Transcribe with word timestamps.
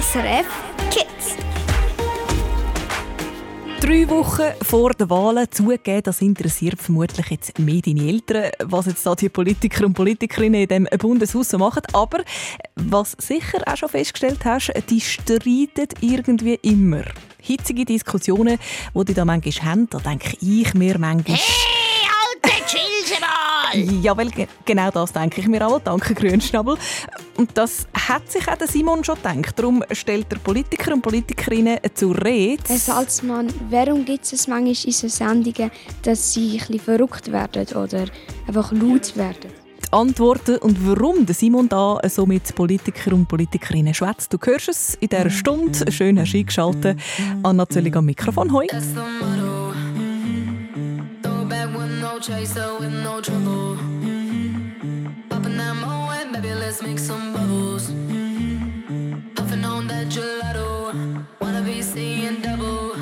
SRF 0.00 0.46
Kids. 0.92 1.34
Drei 3.80 4.08
Wochen 4.08 4.52
vor 4.62 4.92
den 4.92 5.10
Wahlen 5.10 5.50
zugeben, 5.50 6.02
das 6.04 6.22
interessiert 6.22 6.80
vermutlich 6.80 7.26
jetzt 7.30 7.58
mehr 7.58 7.80
deine 7.80 8.06
Eltern, 8.06 8.52
was 8.62 8.86
jetzt 8.86 9.04
da 9.04 9.16
die 9.16 9.28
Politiker 9.28 9.86
und 9.86 9.94
Politikerinnen 9.94 10.62
in 10.62 10.68
diesem 10.68 10.98
Bundeshaus 10.98 11.48
so 11.48 11.58
machen. 11.58 11.82
Aber 11.94 12.22
was 12.76 13.16
sicher 13.18 13.60
auch 13.66 13.76
schon 13.76 13.88
festgestellt 13.88 14.44
hast, 14.44 14.72
die 14.88 15.00
streiten 15.00 15.88
irgendwie 16.00 16.60
immer. 16.62 17.02
Hitzige 17.40 17.84
Diskussionen, 17.84 18.60
die 18.94 19.04
die 19.04 19.14
da 19.14 19.24
manchmal 19.24 19.68
haben, 19.68 19.90
da 19.90 19.98
denke 19.98 20.36
ich 20.40 20.74
mir 20.74 20.96
manchmal... 20.96 21.38
Hey! 21.38 21.77
Jawohl, 24.02 24.30
genau 24.64 24.90
das 24.90 25.12
denke 25.12 25.40
ich 25.40 25.48
mir 25.48 25.66
auch. 25.66 25.80
Danke, 25.80 26.14
Grünschnabel. 26.14 26.76
Und 27.36 27.50
das 27.54 27.86
hat 27.94 28.30
sich 28.30 28.46
auch 28.48 28.56
der 28.56 28.66
Simon 28.66 29.04
schon 29.04 29.16
gedacht. 29.16 29.58
Darum 29.58 29.84
stellt 29.92 30.30
der 30.30 30.38
Politiker 30.38 30.92
und 30.92 31.02
Politikerinnen 31.02 31.78
zur 31.94 32.16
Rede. 32.24 32.62
Herr 32.66 32.78
Salzmann, 32.78 33.48
warum 33.70 34.04
gibt 34.04 34.24
es 34.32 34.48
manchmal 34.48 34.68
in 34.68 34.92
so 34.92 35.08
Sendungen, 35.08 35.70
dass 36.02 36.32
sie 36.34 36.52
ein 36.52 36.58
bisschen 36.58 36.80
verrückt 36.80 37.30
werden 37.30 37.66
oder 37.76 38.06
einfach 38.46 38.72
laut 38.72 39.16
werden? 39.16 39.50
Die 39.84 39.92
Antworten 39.92 40.58
und 40.58 40.86
warum 40.86 41.24
der 41.24 41.34
Simon 41.34 41.68
da 41.68 41.98
so 42.08 42.26
mit 42.26 42.54
Politiker 42.54 43.12
und 43.12 43.26
Politikerinnen 43.26 43.94
schwätzt. 43.94 44.32
Du 44.32 44.38
hörst 44.42 44.68
es 44.68 44.94
in 44.96 45.08
dieser 45.08 45.24
mhm. 45.24 45.30
Stunde. 45.30 45.92
Schön 45.92 46.18
hast 46.18 46.34
du 46.34 46.38
eingeschaltet. 46.38 46.98
Anna 47.42 47.68
Zöllig 47.68 47.96
am 47.96 48.04
Mikrofon. 48.04 48.52
Hoi. 48.52 48.66
chaser 52.20 52.76
with 52.80 52.92
no 52.92 53.20
trouble. 53.20 53.76
Popping 55.28 55.56
that 55.56 55.74
moe, 55.76 56.32
baby, 56.32 56.52
let's 56.54 56.82
make 56.82 56.98
some 56.98 57.32
bubbles. 57.32 57.90
Mm-hmm. 57.90 59.34
Puffing 59.34 59.64
on 59.64 59.86
that 59.86 60.08
gelato, 60.08 61.24
wanna 61.40 61.62
be 61.62 61.80
seeing 61.80 62.40
double. 62.40 62.97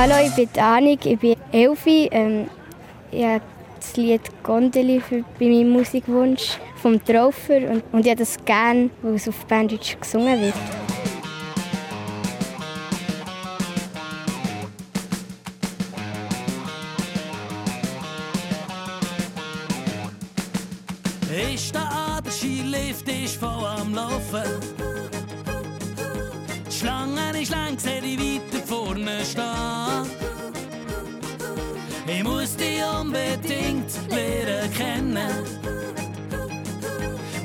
Hallo, 0.00 0.14
ich 0.24 0.32
bin 0.32 0.62
Anik, 0.62 1.06
ich 1.06 1.18
bin 1.18 1.34
Elfi. 1.50 2.08
Ähm, 2.12 2.46
ich 3.10 3.24
habe 3.24 3.40
das 3.80 3.96
Lied 3.96 4.20
Gondeli 4.44 5.00
für, 5.00 5.24
bei 5.40 5.46
meinem 5.46 5.70
Musikwunsch 5.70 6.56
vom 6.76 7.04
Traufer 7.04 7.68
und, 7.68 7.82
und 7.90 8.06
ich 8.06 8.12
habe 8.12 8.20
das 8.20 8.36
gerne, 8.44 8.90
weil 9.02 9.16
es 9.16 9.28
auf 9.28 9.44
Banditsch 9.46 9.96
gesungen 10.00 10.40
wird. 10.40 10.54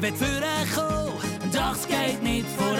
met 0.03 0.17
Verrego. 0.17 1.11
Dag, 1.51 1.85
kijk 1.87 2.21
niet 2.21 2.45
voor. 2.57 2.72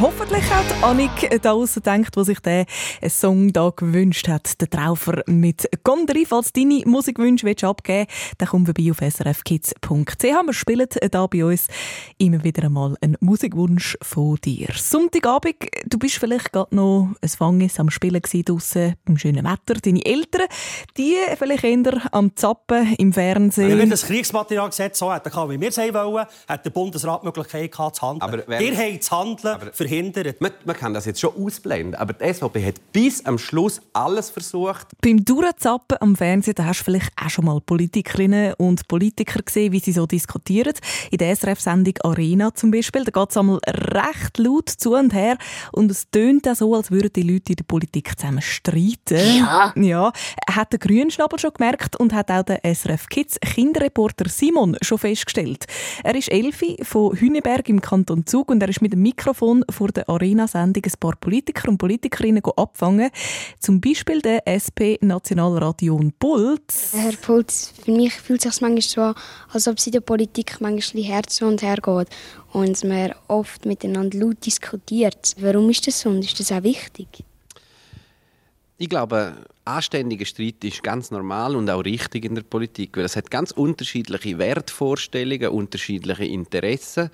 Hoffentlich 0.00 0.44
auch 0.52 0.64
die 0.78 0.84
Annik 0.84 1.30
da 1.42 1.50
draussen 1.52 1.82
gedacht, 1.82 2.16
die 2.16 2.24
sich 2.24 2.40
den 2.40 2.66
Song 3.08 3.52
da 3.52 3.70
gewünscht 3.74 4.28
hat. 4.28 4.60
Der 4.60 4.68
Traufer 4.68 5.22
mit 5.26 5.68
Gondeli. 5.84 6.26
Falls 6.26 6.52
deine 6.52 6.82
Musikwünsche 6.84 7.46
willst 7.46 7.64
abgeben 7.64 8.06
dann 8.38 8.48
komm 8.48 8.66
vorbei 8.66 8.90
auf 8.90 8.98
srfkids.ch. 8.98 10.22
Wir 10.22 10.52
spielen 10.52 10.86
da 11.10 11.26
bei 11.26 11.44
uns 11.44 11.66
immer 12.18 12.42
wieder 12.44 12.64
einmal 12.64 12.96
einen 13.00 13.16
Musikwunsch 13.20 13.96
von 14.02 14.36
dir. 14.44 14.68
Sonntagabend, 14.76 15.56
du 15.86 15.98
bist 15.98 16.16
vielleicht 16.16 16.52
gerade 16.52 16.74
noch 16.74 17.08
ein 17.20 17.28
Fanges 17.28 17.78
am 17.80 17.90
Spielen 17.90 18.20
draussen 18.22 18.94
beim 19.04 19.18
schönen 19.18 19.44
Wetter. 19.44 19.80
Deine 19.80 20.04
Eltern, 20.04 20.46
die 20.96 21.14
vielleicht 21.38 21.64
eher 21.64 22.02
am 22.12 22.34
Zappen 22.36 22.94
im 22.98 23.12
Fernsehen. 23.12 23.78
Wenn 23.78 23.90
das 23.90 24.06
Kriegsmaterialgesetz 24.06 24.98
so 24.98 25.12
hätte, 25.12 25.30
wie 25.30 25.60
wir 25.60 25.68
es 25.68 25.78
wollen, 25.78 26.26
hat 26.48 26.64
der 26.64 26.70
Bundesrat 26.70 27.22
die 27.22 27.26
Möglichkeit 27.26 27.72
gehabt, 27.72 27.96
zu 27.96 28.02
handeln. 28.02 28.22
Aber 28.22 28.42
wenn- 28.46 28.62
Ihr 28.62 28.76
habt 28.76 29.00
das 29.02 29.10
Handeln 29.10 29.70
verhindert. 29.86 30.40
Man, 30.40 30.50
man 30.64 30.76
kann 30.76 30.94
das 30.94 31.04
jetzt 31.06 31.20
schon 31.20 31.34
ausblenden, 31.36 31.94
aber 31.94 32.12
die 32.12 32.32
SVP 32.32 32.66
hat 32.66 32.74
bis 32.92 33.24
am 33.24 33.38
Schluss 33.38 33.80
alles 33.92 34.30
versucht. 34.30 34.88
Beim 35.00 35.24
Durchzappen 35.24 35.98
am 36.00 36.16
Fernsehen, 36.16 36.54
da 36.56 36.64
hast 36.64 36.80
du 36.80 36.84
vielleicht 36.84 37.12
auch 37.22 37.30
schon 37.30 37.44
mal 37.44 37.60
Politikerinnen 37.60 38.54
und 38.54 38.88
Politiker 38.88 39.40
gesehen, 39.42 39.72
wie 39.72 39.78
sie 39.78 39.92
so 39.92 40.06
diskutieren. 40.06 40.74
In 41.10 41.18
der 41.18 41.34
SRF-Sendung 41.34 41.94
Arena 42.02 42.52
zum 42.54 42.70
Beispiel, 42.70 43.04
da 43.04 43.10
geht 43.12 43.30
es 43.30 43.36
einmal 43.36 43.60
recht 43.66 44.38
laut 44.38 44.68
zu 44.68 44.94
und 44.94 45.14
her 45.14 45.38
und 45.72 45.90
es 45.90 46.10
tönt 46.10 46.48
auch 46.48 46.56
so, 46.56 46.74
als 46.74 46.90
würden 46.90 47.12
die 47.14 47.22
Leute 47.22 47.52
in 47.52 47.56
der 47.56 47.64
Politik 47.64 48.18
zusammen 48.18 48.42
streiten. 48.42 49.36
Ja. 49.38 49.72
Ja, 49.76 50.12
hat 50.50 50.72
der 50.72 50.78
Grünschnabel 50.78 51.38
schon 51.38 51.52
gemerkt 51.52 51.96
und 51.96 52.12
hat 52.12 52.30
auch 52.30 52.42
der 52.42 52.60
SRF 52.64 53.08
Kids 53.08 53.38
Kinderreporter 53.40 54.28
Simon 54.28 54.76
schon 54.82 54.98
festgestellt. 54.98 55.66
Er 56.02 56.14
ist 56.14 56.30
Elfi 56.30 56.76
von 56.82 57.16
Hüneberg 57.16 57.68
im 57.68 57.80
Kanton 57.80 58.26
Zug 58.26 58.50
und 58.50 58.62
er 58.62 58.68
ist 58.68 58.82
mit 58.82 58.92
dem 58.92 59.02
Mikrofon 59.02 59.64
vor 59.76 59.88
der 59.88 60.08
Arena-Sendung 60.08 60.82
ein 60.84 60.92
paar 60.98 61.16
Politiker 61.16 61.68
und 61.68 61.78
Politikerinnen 61.78 62.42
abfangen. 62.56 63.10
Zum 63.60 63.80
Beispiel 63.80 64.20
der 64.22 64.46
SP-Nationalrat 64.48 65.82
Jon 65.82 66.12
Pulz. 66.18 66.92
Herr 66.92 67.12
Pulz, 67.12 67.72
für 67.84 67.92
mich 67.92 68.14
fühlt 68.14 68.44
es 68.44 68.54
sich 68.54 68.62
manchmal 68.62 68.82
so 68.82 69.00
an, 69.02 69.14
als 69.52 69.68
ob 69.68 69.76
es 69.78 69.86
in 69.86 69.92
der 69.92 70.00
Politik 70.00 70.56
manchmal 70.60 71.04
Herz 71.04 71.42
und 71.42 71.62
her 71.62 71.76
geht 71.76 72.08
und 72.52 72.84
man 72.84 73.12
oft 73.28 73.66
miteinander 73.66 74.18
laut 74.18 74.44
diskutiert. 74.44 75.34
Warum 75.38 75.68
ist 75.70 75.86
das 75.86 76.00
so 76.00 76.08
und 76.08 76.24
ist 76.24 76.40
das 76.40 76.52
auch 76.52 76.62
wichtig? 76.62 77.08
Ich 78.78 78.90
glaube, 78.90 79.32
anständiger 79.64 80.26
Streit 80.26 80.62
ist 80.62 80.82
ganz 80.82 81.10
normal 81.10 81.56
und 81.56 81.70
auch 81.70 81.82
richtig 81.82 82.26
in 82.26 82.34
der 82.34 82.42
Politik, 82.42 82.96
weil 82.96 83.06
es 83.06 83.16
hat 83.16 83.30
ganz 83.30 83.50
unterschiedliche 83.50 84.38
Wertvorstellungen, 84.38 85.48
unterschiedliche 85.48 86.24
Interessen 86.26 87.10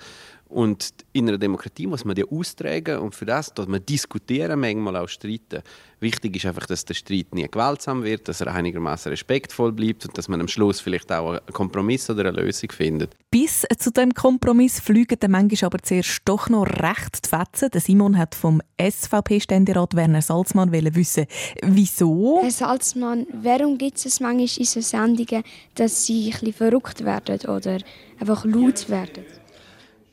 und 0.53 0.93
in 1.13 1.27
einer 1.27 1.37
Demokratie 1.37 1.87
muss 1.87 2.05
man 2.05 2.15
die 2.15 2.25
austragen 2.25 2.99
und 2.99 3.15
für 3.15 3.25
das, 3.25 3.53
dass 3.53 3.67
man 3.67 3.83
diskutieren, 3.85 4.59
manchmal 4.59 4.95
auch 4.97 5.09
streiten. 5.09 5.63
Wichtig 5.99 6.35
ist 6.35 6.45
einfach, 6.45 6.67
dass 6.67 6.85
der 6.85 6.93
Streit 6.93 7.33
nie 7.33 7.47
gewaltsam 7.49 8.03
wird, 8.03 8.27
dass 8.27 8.41
er 8.41 8.53
einigermaßen 8.53 9.09
respektvoll 9.09 9.71
bleibt 9.71 10.05
und 10.05 10.17
dass 10.17 10.27
man 10.27 10.41
am 10.41 10.47
Schluss 10.47 10.79
vielleicht 10.79 11.11
auch 11.11 11.31
einen 11.31 11.53
Kompromiss 11.53 12.09
oder 12.09 12.27
eine 12.29 12.41
Lösung 12.41 12.71
findet. 12.71 13.15
Bis 13.31 13.65
zu 13.79 13.91
dem 13.91 14.13
Kompromiss 14.13 14.79
fliegen 14.79 15.17
dann 15.19 15.31
manchmal 15.31 15.67
aber 15.67 15.79
zuerst 15.79 16.21
doch 16.25 16.49
noch 16.49 16.67
recht 16.67 17.25
die 17.25 17.29
Fetzen. 17.29 17.71
Der 17.71 17.81
Simon 17.81 18.17
hat 18.17 18.35
vom 18.35 18.61
SVP-Ständerat 18.79 19.95
Werner 19.95 20.21
Salzmann 20.21 20.71
wollen 20.71 20.93
wissen, 20.93 21.25
wieso. 21.63 22.41
Herr 22.43 22.51
Salzmann, 22.51 23.25
warum 23.33 23.77
gibt 23.77 24.05
es 24.05 24.19
manchmal 24.19 24.41
in 24.41 24.65
so 24.65 24.81
Sendungen, 24.81 25.43
dass 25.75 26.05
sie 26.05 26.25
ein 26.25 26.31
bisschen 26.31 26.53
verrückt 26.53 27.03
werden 27.05 27.39
oder 27.49 27.79
einfach 28.19 28.45
laut 28.45 28.89
werden? 28.89 29.23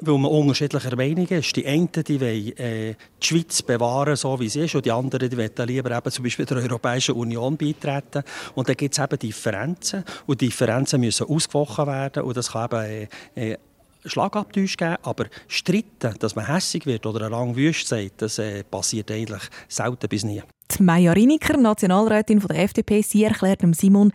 Weil 0.02 0.18
man 0.18 0.30
unterschiedlicher 0.30 0.96
Meinung 0.96 1.26
ist. 1.26 1.54
Die 1.56 1.66
einen 1.66 1.90
die 1.92 2.20
wollen 2.20 2.56
äh, 2.56 2.94
die 3.22 3.26
Schweiz 3.26 3.62
bewahren, 3.62 4.16
so 4.16 4.38
wie 4.40 4.48
sie 4.48 4.60
ist, 4.60 4.74
und 4.74 4.86
die 4.86 4.90
anderen 4.90 5.28
die 5.28 5.36
wollen 5.36 5.68
lieber 5.68 5.96
eben 5.96 6.10
zum 6.10 6.24
Beispiel 6.24 6.46
der 6.46 6.58
Europäischen 6.58 7.14
Union 7.14 7.56
beitreten. 7.56 8.22
Und 8.54 8.68
da 8.68 8.74
gibt 8.74 8.96
es 8.96 9.04
eben 9.04 9.18
Differenzen. 9.18 10.04
Und 10.26 10.40
Differenzen 10.40 11.00
müssen 11.00 11.26
ausgewochen 11.26 11.86
werden. 11.86 12.22
Und 12.22 12.36
das 12.36 12.52
kann 12.52 12.70
eben 12.72 13.08
äh, 13.34 13.52
äh, 13.52 13.58
Schlagabtausch 14.04 14.76
geben. 14.76 14.96
Aber 15.02 15.26
Streiten, 15.48 16.14
dass 16.18 16.34
man 16.34 16.46
hässig 16.46 16.86
wird 16.86 17.04
oder 17.04 17.26
eine 17.26 17.30
lange 17.30 17.56
Wüste 17.56 17.96
sagt, 17.96 18.22
das 18.22 18.38
äh, 18.38 18.64
passiert 18.64 19.10
eigentlich 19.10 19.42
selten 19.68 20.08
bis 20.08 20.24
nie. 20.24 20.42
Die 20.78 20.82
Maja 20.82 21.12
Riniker, 21.12 21.56
Nationalrätin 21.56 22.40
von 22.40 22.48
der 22.48 22.62
FDP, 22.64 23.02
sie 23.02 23.24
erklärt 23.24 23.62
dem 23.62 23.72
Simon, 23.74 24.12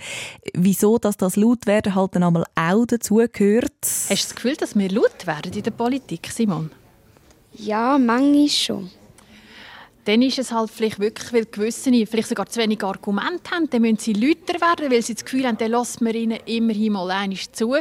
wieso 0.53 0.97
dass 0.97 1.17
das 1.17 1.35
Lautwerden 1.35 1.95
halt 1.95 2.15
dann 2.15 2.23
einmal 2.23 2.45
auch 2.55 2.85
dazugehört. 2.85 3.71
Hast 3.81 4.09
du 4.09 4.15
das 4.15 4.35
Gefühl, 4.35 4.55
dass 4.55 4.75
wir 4.75 4.89
laut 4.89 5.27
werden 5.27 5.51
in 5.53 5.63
der 5.63 5.71
Politik, 5.71 6.27
Simon? 6.31 6.71
Ja, 7.53 7.97
manchmal 7.97 8.49
schon. 8.49 8.91
Dann 10.05 10.21
ist 10.21 10.37
es 10.37 10.51
halt 10.51 10.69
vielleicht 10.69 10.99
wirklich, 10.99 11.33
weil 11.33 11.45
gewisse 11.45 11.91
vielleicht 12.05 12.29
sogar 12.29 12.45
zu 12.45 12.59
wenig 12.59 12.83
Argumente 12.83 13.51
haben, 13.51 13.69
dann 13.69 13.81
müssen 13.81 13.97
sie 13.97 14.13
lauter 14.13 14.61
werden, 14.61 14.91
weil 14.91 15.01
sie 15.01 15.15
das 15.15 15.25
Gefühl 15.25 15.47
haben, 15.47 15.57
dann 15.57 15.71
lassen 15.71 16.05
wir 16.05 16.13
ihnen 16.13 16.39
immerhin 16.45 16.93
mal 16.93 17.09
einmal 17.09 17.39
zu. 17.51 17.75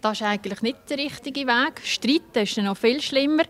Das 0.00 0.20
ist 0.20 0.26
eigentlich 0.26 0.62
nicht 0.62 0.78
der 0.88 0.98
richtige 0.98 1.46
Weg. 1.46 1.80
Streiten 1.84 2.42
ist 2.42 2.56
dann 2.56 2.64
noch 2.64 2.76
viel 2.76 3.00
schlimmer. 3.00 3.44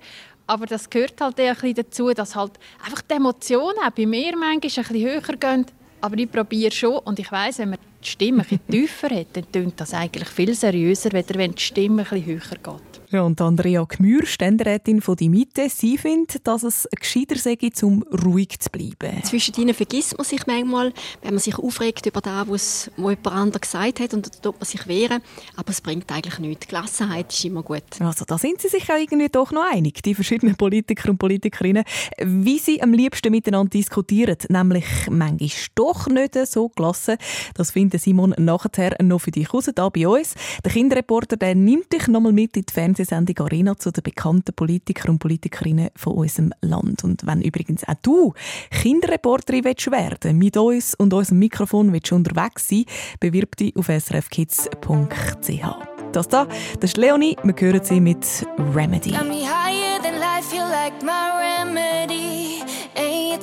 Aber 0.50 0.66
das 0.66 0.90
gehört 0.90 1.20
halt 1.20 1.38
ein 1.38 1.54
bisschen 1.54 1.74
dazu, 1.74 2.12
dass 2.12 2.34
halt 2.34 2.50
einfach 2.84 3.02
die 3.02 3.14
Emotionen 3.14 3.78
auch 3.86 3.90
bei 3.90 4.04
mir 4.04 4.36
manchmal 4.36 4.54
ein 4.54 4.60
bisschen 4.60 4.84
höher 4.96 5.20
gehen. 5.20 5.64
Aber 6.00 6.18
ich 6.18 6.28
probiere 6.28 6.72
schon 6.72 6.98
und 6.98 7.20
ich 7.20 7.30
weiss, 7.30 7.60
wenn 7.60 7.70
man 7.70 7.78
die 8.02 8.08
Stimme 8.08 8.42
ein 8.42 8.48
bisschen 8.48 8.66
tiefer 8.68 9.10
hat, 9.10 9.28
dann 9.34 9.52
tönt 9.52 9.80
das 9.80 9.94
eigentlich 9.94 10.28
viel 10.28 10.52
seriöser, 10.52 11.14
als 11.14 11.28
wenn 11.34 11.52
die 11.52 11.62
Stimme 11.62 12.02
ein 12.02 12.08
bisschen 12.08 12.26
höher 12.26 12.40
geht. 12.40 12.99
Ja, 13.12 13.22
und 13.22 13.40
Andrea 13.40 13.84
Gmür, 13.88 14.24
Ständerätin 14.24 15.00
von 15.00 15.16
«Die 15.16 15.28
Mitte», 15.28 15.68
sie 15.68 15.98
findet, 15.98 16.46
dass 16.46 16.62
es 16.62 16.88
gescheiter 16.96 17.36
sei, 17.36 17.58
um 17.82 18.04
ruhig 18.04 18.60
zu 18.60 18.70
bleiben. 18.70 19.24
Zwischen 19.24 19.56
ihnen 19.56 19.74
vergisst 19.74 20.16
man 20.16 20.24
sich 20.24 20.46
manchmal, 20.46 20.92
wenn 21.20 21.34
man 21.34 21.40
sich 21.40 21.58
aufregt 21.58 22.06
über 22.06 22.20
das, 22.20 22.48
was 22.48 22.90
jemand 22.96 23.26
anderes 23.26 23.62
gesagt 23.62 23.98
hat, 23.98 24.14
und 24.14 24.26
dann 24.26 24.42
tut 24.42 24.60
man 24.60 24.64
sich 24.64 24.86
wehren. 24.86 25.22
Aber 25.56 25.70
es 25.70 25.80
bringt 25.80 26.08
eigentlich 26.12 26.38
nichts. 26.38 26.68
Gelassenheit 26.68 27.32
ist 27.32 27.44
immer 27.44 27.64
gut. 27.64 27.82
Also 27.98 28.24
da 28.24 28.38
sind 28.38 28.60
sie 28.60 28.68
sich 28.68 28.88
auch 28.88 28.96
irgendwie 28.96 29.28
doch 29.28 29.50
noch 29.50 29.68
einig, 29.68 30.04
die 30.04 30.14
verschiedenen 30.14 30.54
Politiker 30.54 31.10
und 31.10 31.18
Politikerinnen, 31.18 31.82
wie 32.22 32.60
sie 32.60 32.80
am 32.80 32.92
liebsten 32.92 33.32
miteinander 33.32 33.70
diskutieren, 33.70 34.36
nämlich 34.48 34.86
manchmal 35.10 35.50
doch 35.74 36.06
nicht 36.06 36.38
so 36.46 36.68
gelassen. 36.68 37.16
Das 37.54 37.72
findet 37.72 38.02
Simon 38.02 38.36
nachher 38.38 38.96
noch 39.02 39.18
für 39.18 39.32
dich 39.32 39.52
raus, 39.52 39.68
da 39.74 39.88
bei 39.88 40.06
uns. 40.06 40.34
Der 40.64 40.70
Kinderreporter 40.70 41.36
der 41.36 41.56
nimmt 41.56 41.92
dich 41.92 42.06
nochmal 42.06 42.32
mit 42.32 42.56
in 42.56 42.62
die 42.62 42.72
Fernsehsendung 43.00 43.46
Arena 43.46 43.76
zu 43.76 43.90
den 43.90 44.02
bekannten 44.02 44.52
Politikern 44.54 45.12
und 45.12 45.18
Politikerinnen 45.18 45.90
von 45.96 46.14
unserem 46.14 46.52
Land. 46.60 47.04
Und 47.04 47.26
wenn 47.26 47.40
übrigens 47.40 47.86
auch 47.88 47.94
du 48.02 48.34
Kinderreporterin 48.70 49.64
willst 49.64 49.90
werden 49.90 50.38
mit 50.38 50.56
uns 50.56 50.94
und 50.94 51.12
unserem 51.12 51.38
Mikrofon 51.38 51.92
willst 51.92 52.12
unterwegs 52.12 52.68
sein, 52.68 52.84
bewirb 53.18 53.56
dich 53.56 53.74
auf 53.76 53.86
srfkids.ch. 53.86 55.64
Das 56.12 56.28
da, 56.28 56.46
das 56.80 56.90
ist 56.90 56.96
Leonie. 56.96 57.36
Wir 57.42 57.54
hören 57.58 57.84
sie 57.84 58.00
mit 58.00 58.26
Remedy. 58.74 59.14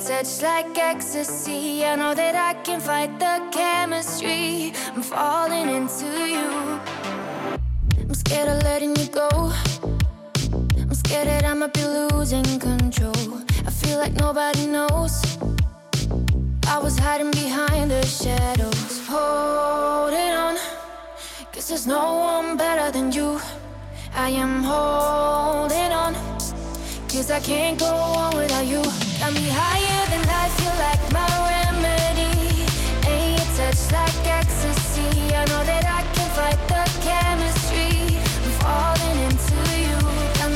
Touch 0.08 0.42
like 0.42 0.78
ecstasy. 0.78 1.84
I 1.84 1.94
know 1.96 2.14
that 2.14 2.34
I 2.34 2.54
can 2.62 2.80
fight 2.80 3.18
the 3.18 3.42
chemistry. 3.50 4.72
I'm 4.94 5.02
falling 5.02 5.68
into 5.68 6.06
you. 6.06 7.27
Scared 8.28 8.48
of 8.50 8.62
letting 8.62 8.94
you 8.94 9.06
go. 9.06 9.30
I'm 10.78 10.92
scared 10.92 11.28
that 11.28 11.46
I 11.46 11.54
might 11.54 11.72
be 11.72 11.82
losing 11.82 12.44
control. 12.58 13.40
I 13.66 13.70
feel 13.70 13.96
like 13.96 14.12
nobody 14.12 14.66
knows. 14.66 15.38
I 16.66 16.78
was 16.78 16.98
hiding 16.98 17.30
behind 17.30 17.90
the 17.90 18.04
shadows, 18.04 19.00
holding 19.08 20.34
on. 20.44 20.56
Cause 21.54 21.68
there's 21.68 21.86
no 21.86 22.04
one 22.36 22.58
better 22.58 22.92
than 22.92 23.12
you. 23.12 23.40
I 24.14 24.28
am 24.28 24.62
holding 24.62 25.90
on. 26.04 26.12
Cause 27.08 27.30
I 27.30 27.40
can't 27.40 27.80
go 27.80 27.86
on 27.86 28.36
without 28.36 28.66
you. 28.66 28.82
Got 29.20 29.32
me 29.32 29.48
higher 29.48 30.04
than 30.10 30.22
life, 30.28 30.54
you're 30.60 30.78
like 30.86 31.02
my 31.16 31.28
remedy. 31.48 32.66
And 33.08 33.38
your 33.38 33.48
touch 33.56 33.80
like 33.90 34.20
ecstasy. 34.26 35.34
I 35.34 35.46
know 35.46 35.64
that 35.64 35.84
I 35.86 36.02
can 36.12 36.28
fight 36.36 36.60
the 36.68 36.84
chemistry. 37.00 37.47
Turn 38.68 39.04
on 39.04 40.48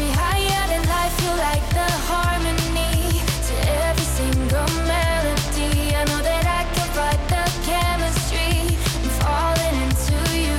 the 1.74 1.88
harmony 2.08 3.22
to 3.46 3.54
every 3.88 4.08
single 4.18 4.68
melody. 4.86 5.94
I 5.94 6.04
know 6.10 6.20
that 6.22 6.44
I 6.58 6.62
can't 6.74 6.92
fight 6.98 7.22
the 7.32 7.44
chemistry. 7.68 8.52
I'm 8.98 9.10
falling 9.20 9.76
into 9.86 10.18
you. 10.46 10.58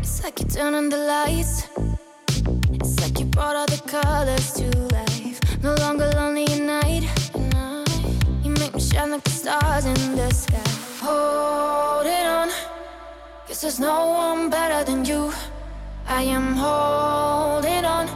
It's 0.00 0.22
like 0.22 0.36
you're 0.40 0.48
turning 0.48 0.88
the 0.90 0.98
lights. 0.98 1.68
It's 2.72 3.00
like 3.00 3.18
you 3.20 3.26
brought 3.26 3.56
all 3.56 3.66
the 3.66 3.80
colors 3.86 4.52
to 4.54 4.66
life. 4.98 5.38
No 5.62 5.74
longer 5.76 6.10
lonely. 6.16 6.44
At 6.44 6.60
night. 6.60 7.04
You 8.44 8.50
make 8.50 8.74
me 8.74 8.80
shine 8.80 9.10
like 9.10 9.24
the 9.24 9.30
stars 9.30 9.84
in 9.86 10.16
the 10.16 10.30
sky. 10.32 10.62
Hold 11.00 12.06
it 12.06 12.26
on. 12.26 12.48
Cause 13.46 13.60
there's 13.62 13.80
no 13.80 14.10
one 14.10 14.50
better 14.50 14.84
than 14.84 15.04
you. 15.04 15.32
I 16.08 16.22
am 16.22 16.54
holding 16.54 17.84
on. 17.84 18.06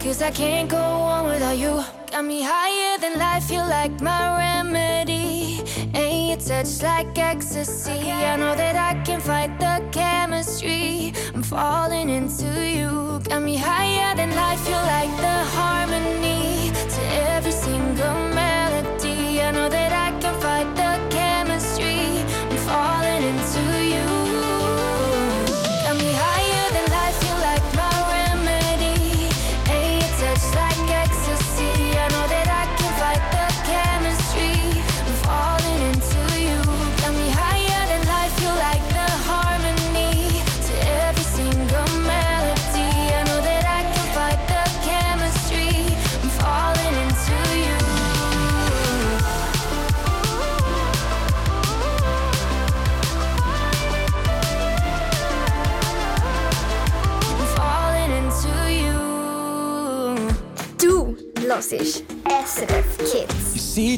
Cause 0.00 0.22
I 0.22 0.30
can't 0.30 0.70
go 0.70 0.78
on 0.78 1.26
without 1.26 1.58
you. 1.58 1.84
Got 2.10 2.24
me 2.24 2.42
higher 2.42 2.98
than 2.98 3.18
life, 3.18 3.50
you 3.50 3.58
like 3.58 4.00
my 4.00 4.38
remedy. 4.38 5.62
And 5.92 6.28
your 6.28 6.36
touch 6.38 6.82
like 6.82 7.18
ecstasy. 7.18 8.10
I 8.10 8.36
know 8.36 8.54
that 8.54 8.76
I 8.76 9.02
can 9.02 9.20
fight 9.20 9.58
the 9.60 9.84
chemistry. 9.92 11.12
I'm 11.34 11.42
falling 11.42 12.08
into 12.08 12.48
you. 12.66 13.20
Got 13.28 13.42
me 13.42 13.56
higher 13.56 14.16
than 14.16 14.34
life, 14.34 14.66
you 14.66 14.74
like 14.74 15.14
the 15.20 15.38
harmony 15.56 16.72
to 16.72 17.02
every 17.34 17.43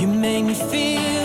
You 0.00 0.06
make 0.06 0.46
me 0.46 0.54
feel 0.54 1.19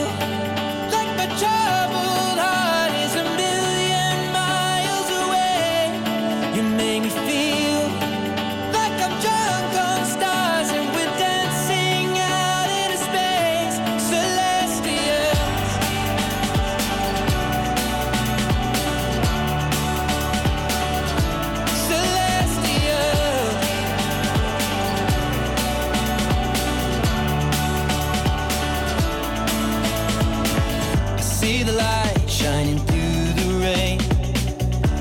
the 31.66 31.72
light 31.74 32.30
shining 32.30 32.78
through 32.78 33.34
the 33.42 33.50
rain. 33.60 34.00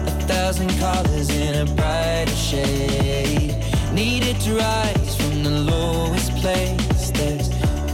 A 0.06 0.26
thousand 0.26 0.70
colors 0.78 1.28
in 1.28 1.54
a 1.56 1.66
brighter 1.74 2.34
shade. 2.34 3.54
Needed 3.92 4.40
to 4.40 4.56
rise 4.56 5.16
from 5.16 5.42
the 5.42 5.50
lowest 5.50 6.30
place. 6.36 7.10
There's 7.10 7.50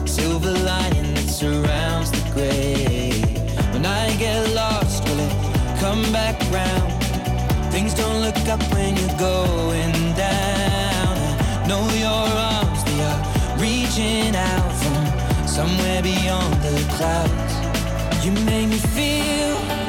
silver 0.08 0.52
lining 0.52 1.14
that 1.14 1.28
surrounds 1.28 2.10
the 2.12 2.22
gray. 2.32 3.10
When 3.72 3.84
I 3.84 4.14
get 4.16 4.54
lost, 4.54 5.02
will 5.04 5.18
it 5.18 5.34
come 5.80 6.02
back 6.12 6.38
round? 6.52 6.92
Things 7.72 7.92
don't 7.94 8.20
look 8.22 8.38
up 8.48 8.62
when 8.72 8.96
you're 8.96 9.18
going 9.18 9.94
down. 10.14 11.14
I 11.58 11.66
know 11.66 11.84
your 12.06 12.26
arms, 12.54 12.84
they 12.84 13.00
are 13.10 13.22
reaching 13.58 14.36
out 14.36 14.72
from 14.80 15.48
somewhere 15.48 16.02
beyond 16.02 16.54
the 16.62 16.76
clouds. 16.96 17.49
You 18.30 18.44
make 18.44 18.68
me 18.68 18.76
feel 18.76 19.79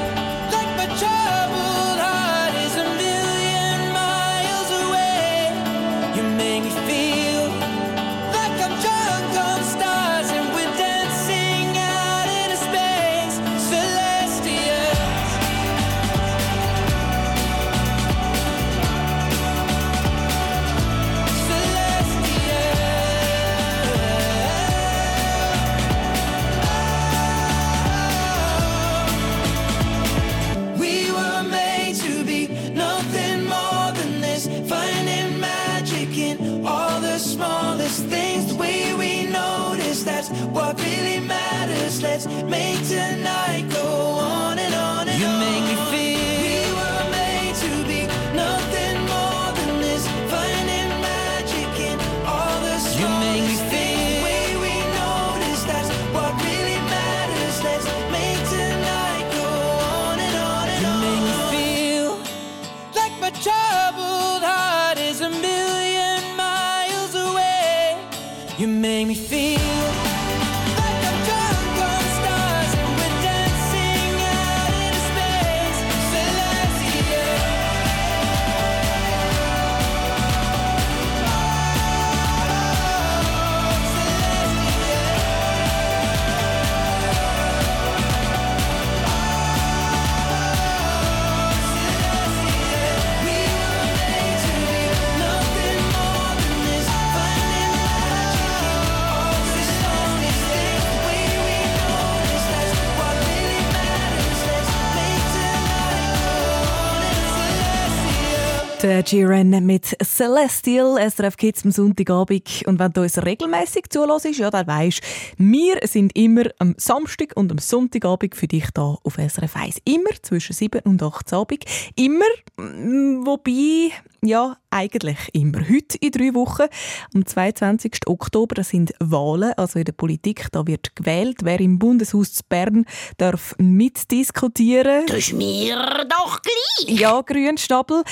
Der 108.81 109.03
Jiren 109.03 109.51
mit 109.63 109.95
Celestial, 110.03 110.97
SRF 110.97 111.37
Kids 111.37 111.63
am 111.63 111.71
Sonntagabend. 111.71 112.63
Und 112.65 112.79
wenn 112.79 112.91
du 112.91 113.01
uns 113.01 113.23
regelmäßig 113.23 113.89
zulässt, 113.91 114.25
ja, 114.39 114.49
dann 114.49 114.65
weisst 114.65 115.01
wir 115.37 115.79
sind 115.83 116.15
immer 116.15 116.45
am 116.57 116.73
Samstag 116.77 117.33
und 117.35 117.51
am 117.51 117.59
Sonntagabend 117.59 118.35
für 118.35 118.47
dich 118.47 118.71
da 118.73 118.97
auf 119.03 119.17
SRF 119.17 119.55
1. 119.55 119.81
Immer 119.85 120.09
zwischen 120.23 120.53
7 120.53 120.81
und 120.81 121.03
8 121.03 121.31
Abend. 121.33 121.63
Immer, 121.95 122.25
mm, 122.57 123.25
wobei, 123.25 123.91
ja, 124.23 124.57
eigentlich 124.71 125.17
immer. 125.33 125.59
Heute 125.67 125.97
in 125.99 126.11
drei 126.11 126.33
Wochen, 126.33 126.67
am 127.13 127.25
22. 127.25 128.07
Oktober, 128.07 128.55
das 128.55 128.69
sind 128.69 128.93
Wahlen, 128.99 129.53
also 129.57 129.79
in 129.79 129.85
der 129.85 129.91
Politik, 129.91 130.47
da 130.51 130.65
wird 130.65 130.95
gewählt. 130.95 131.39
Wer 131.43 131.59
im 131.59 131.77
Bundeshaus 131.77 132.33
zu 132.33 132.43
Bern 132.47 132.85
darf 133.17 133.53
mitdiskutieren. 133.57 135.05
Das 135.07 135.17
ist 135.17 135.33
mir 135.33 136.07
doch 136.09 136.41
gleich. 136.41 136.99
Ja, 136.99 137.21
Grünstapel. 137.21 138.03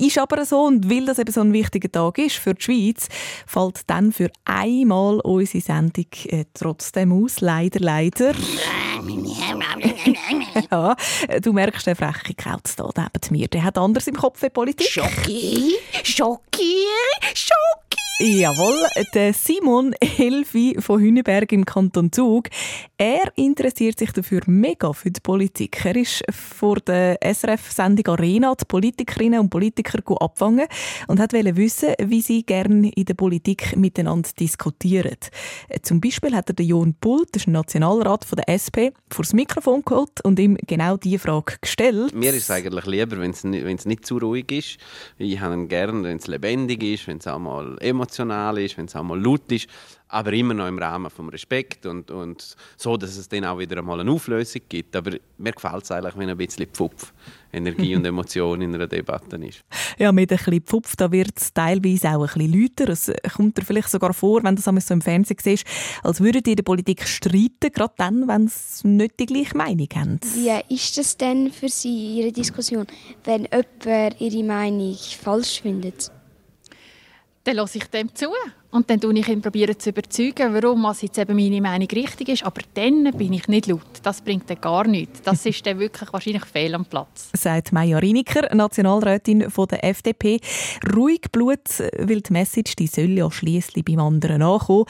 Ist 0.00 0.18
aber 0.18 0.44
so, 0.46 0.62
und 0.62 0.90
weil 0.90 1.04
das 1.04 1.18
eben 1.18 1.30
so 1.30 1.42
ein 1.42 1.52
wichtiger 1.52 1.92
Tag 1.92 2.16
ist 2.18 2.36
für 2.36 2.54
die 2.54 2.62
Schweiz, 2.62 3.08
fällt 3.46 3.82
dann 3.86 4.12
für 4.12 4.30
einmal 4.46 5.20
unsere 5.20 5.62
Sendung 5.62 6.06
äh, 6.26 6.46
trotzdem 6.54 7.12
aus. 7.12 7.40
Leider, 7.40 7.80
leider. 7.80 8.32
ja, 10.70 10.96
du 11.42 11.52
merkst, 11.52 11.86
der 11.86 11.96
freche 11.96 12.34
Kauz 12.34 12.76
da 12.76 12.88
neben 12.96 13.38
mir, 13.38 13.48
der 13.48 13.62
hat 13.62 13.76
anders 13.76 14.06
im 14.06 14.14
Kopf 14.14 14.40
wie 14.42 14.48
Politik. 14.48 14.88
Schocki, 14.88 15.74
Schocki, 16.02 16.86
Schocki. 17.34 17.99
Jawohl, 18.22 18.86
der 19.14 19.32
Simon 19.32 19.94
Helfi 20.04 20.76
von 20.78 21.00
Hüneberg 21.00 21.50
im 21.52 21.64
Kanton 21.64 22.12
Zug. 22.12 22.50
Er 22.98 23.32
interessiert 23.36 23.98
sich 23.98 24.12
dafür 24.12 24.42
mega 24.44 24.92
für 24.92 25.10
die 25.10 25.22
Politik. 25.22 25.82
Er 25.86 25.96
ist 25.96 26.22
vor 26.28 26.76
der 26.80 27.18
SRF-Sendung 27.22 28.08
Arena 28.08 28.54
die 28.54 28.66
Politikerinnen 28.66 29.40
und 29.40 29.48
Politiker 29.48 30.02
abfangen 30.20 30.66
und 31.08 31.18
hat 31.18 31.32
wissen, 31.32 31.94
wie 31.98 32.20
sie 32.20 32.42
gerne 32.42 32.90
in 32.90 33.06
der 33.06 33.14
Politik 33.14 33.74
miteinander 33.74 34.28
diskutieren. 34.38 35.16
Zum 35.80 36.02
Beispiel 36.02 36.36
hat 36.36 36.50
er 36.50 36.54
den 36.56 36.66
Jon 36.66 36.94
Pult, 37.00 37.28
das 37.32 37.44
ist 37.44 37.46
ein 37.48 37.52
Nationalrat 37.52 38.26
von 38.26 38.36
der 38.36 38.50
SP, 38.52 38.92
vor 39.10 39.22
das 39.22 39.32
Mikrofon 39.32 39.82
geholt 39.82 40.22
und 40.24 40.38
ihm 40.38 40.58
genau 40.66 40.98
diese 40.98 41.20
Frage 41.20 41.54
gestellt. 41.58 42.14
Mir 42.14 42.34
ist 42.34 42.42
es 42.42 42.50
eigentlich 42.50 42.84
lieber, 42.84 43.18
wenn 43.18 43.30
es 43.30 43.44
nicht, 43.44 43.86
nicht 43.86 44.04
zu 44.04 44.18
ruhig 44.18 44.52
ist. 44.52 44.76
Ich 45.16 45.40
habe 45.40 45.54
ihn 45.54 45.68
gerne, 45.68 46.02
wenn 46.02 46.18
es 46.18 46.26
lebendig 46.26 46.82
ist, 46.82 47.06
wenn 47.06 47.16
es 47.16 47.26
auch 47.26 47.38
mal 47.38 47.78
emotional 47.80 48.09
ist, 48.18 48.78
wenn 48.78 48.86
es 48.86 48.96
auch 48.96 49.02
mal 49.02 49.20
laut 49.20 49.50
ist, 49.52 49.68
aber 50.10 50.32
immer 50.32 50.54
noch 50.54 50.66
im 50.66 50.78
Rahmen 50.78 51.10
vom 51.10 51.28
Respekt 51.28 51.86
und, 51.86 52.10
und 52.10 52.56
so, 52.76 52.96
dass 52.96 53.16
es 53.16 53.28
dann 53.28 53.44
auch 53.44 53.58
wieder 53.58 53.78
einmal 53.78 54.00
eine 54.00 54.10
Auflösung 54.10 54.62
gibt. 54.68 54.96
Aber 54.96 55.12
mir 55.38 55.52
gefällt 55.52 55.84
es 55.84 55.90
eigentlich, 55.92 56.16
wenn 56.16 56.28
ein 56.28 56.36
bisschen 56.36 56.66
Pfupf, 56.66 57.12
Energie 57.52 57.94
und 57.94 58.04
Emotion 58.06 58.60
in 58.60 58.74
einer 58.74 58.88
Debatte 58.88 59.36
ist. 59.36 59.62
Ja, 59.98 60.10
mit 60.10 60.32
ein 60.32 60.36
bisschen 60.36 60.60
Pfupf, 60.62 60.96
da 60.96 61.10
wird 61.12 61.32
es 61.36 61.52
teilweise 61.52 62.10
auch 62.10 62.34
ein 62.34 62.50
bisschen 62.50 62.60
lauter. 62.60 62.92
Es 62.92 63.12
kommt 63.34 63.56
dir 63.56 63.62
vielleicht 63.62 63.90
sogar 63.90 64.12
vor, 64.12 64.42
wenn 64.42 64.56
du 64.56 64.62
das 64.62 64.86
so 64.86 64.94
im 64.94 65.00
Fernsehen 65.00 65.36
siehst, 65.40 65.64
als 66.02 66.20
würden 66.20 66.42
die 66.42 66.50
in 66.50 66.56
der 66.56 66.64
Politik 66.64 67.06
streiten, 67.06 67.72
gerade 67.72 67.94
dann, 67.96 68.26
wenn 68.26 68.48
sie 68.48 68.88
nicht 68.88 69.20
die 69.20 69.26
gleiche 69.26 69.56
Meinung 69.56 69.88
haben. 69.94 70.20
Wie 70.34 70.74
ist 70.74 70.98
das 70.98 71.16
denn 71.16 71.52
für 71.52 71.68
Sie, 71.68 72.18
Ihre 72.18 72.32
Diskussion, 72.32 72.86
wenn 73.24 73.46
jemand 73.46 74.20
Ihre 74.20 74.42
Meinung 74.42 74.96
falsch 75.22 75.60
findet? 75.60 76.10
Dann 77.44 77.56
höre 77.56 77.74
ich 77.74 77.84
dem 77.84 78.14
zu. 78.14 78.26
Und 78.70 78.88
dann 78.88 79.00
probiere 79.00 79.20
ich 79.20 79.28
ihn 79.28 79.40
probieren 79.40 79.78
zu 79.78 79.90
überzeugen, 79.90 80.54
warum 80.54 80.84
was 80.84 81.02
jetzt 81.02 81.18
eben 81.18 81.34
meine 81.34 81.60
Meinung 81.60 81.88
richtig 81.88 82.28
ist. 82.28 82.44
Aber 82.44 82.60
dann 82.74 83.10
bin 83.16 83.32
ich 83.32 83.48
nicht 83.48 83.66
laut. 83.66 83.80
Das 84.02 84.20
bringt 84.20 84.48
dann 84.48 84.60
gar 84.60 84.86
nichts. 84.86 85.22
Das 85.22 85.44
ist 85.46 85.66
dann 85.66 85.78
wirklich 85.78 86.12
wahrscheinlich 86.12 86.44
fehl 86.44 86.74
am 86.74 86.84
Platz. 86.84 87.30
Sagt 87.36 87.72
Maja 87.72 87.98
Riniker, 87.98 88.54
Nationalrätin 88.54 89.50
von 89.50 89.66
der 89.68 89.82
FDP. 89.84 90.38
Ruhig 90.94 91.22
Blut, 91.32 91.80
weil 91.98 92.20
die 92.20 92.32
Message 92.32 92.76
die 92.76 92.86
soll 92.86 93.10
ja 93.10 93.30
schliesslich 93.30 93.84
beim 93.84 93.98
anderen 94.00 94.42
ankommen. 94.42 94.84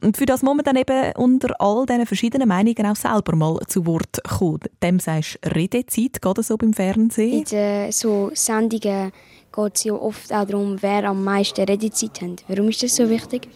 Und 0.00 0.16
für 0.16 0.26
das 0.26 0.42
muss 0.42 0.54
man 0.54 0.64
dann 0.64 0.76
eben 0.76 1.12
unter 1.16 1.60
all 1.60 1.86
diesen 1.86 2.06
verschiedenen 2.06 2.48
Meinungen 2.48 2.86
auch 2.86 2.96
selber 2.96 3.34
mal 3.34 3.58
zu 3.66 3.84
Wort 3.86 4.22
kommen. 4.28 4.60
Dem 4.82 5.00
sagst 5.00 5.38
du 5.40 5.50
Redezeit, 5.50 6.20
geht 6.20 6.38
das 6.38 6.48
so 6.48 6.56
beim 6.56 6.74
Fernsehen? 6.74 7.38
In 7.40 7.44
den 7.44 7.92
so 7.92 8.30
Sendungen 8.34 9.10
geht 9.54 9.76
es 9.76 9.84
ja 9.84 9.94
oft 9.94 10.32
auch 10.32 10.46
darum, 10.46 10.76
wer 10.80 11.04
am 11.04 11.22
meisten 11.22 11.64
Redezeit 11.64 12.20
hat. 12.20 12.44
Warum 12.48 12.68
ist 12.68 12.82
das 12.82 12.96
so 12.96 13.08
wichtig? 13.08 13.48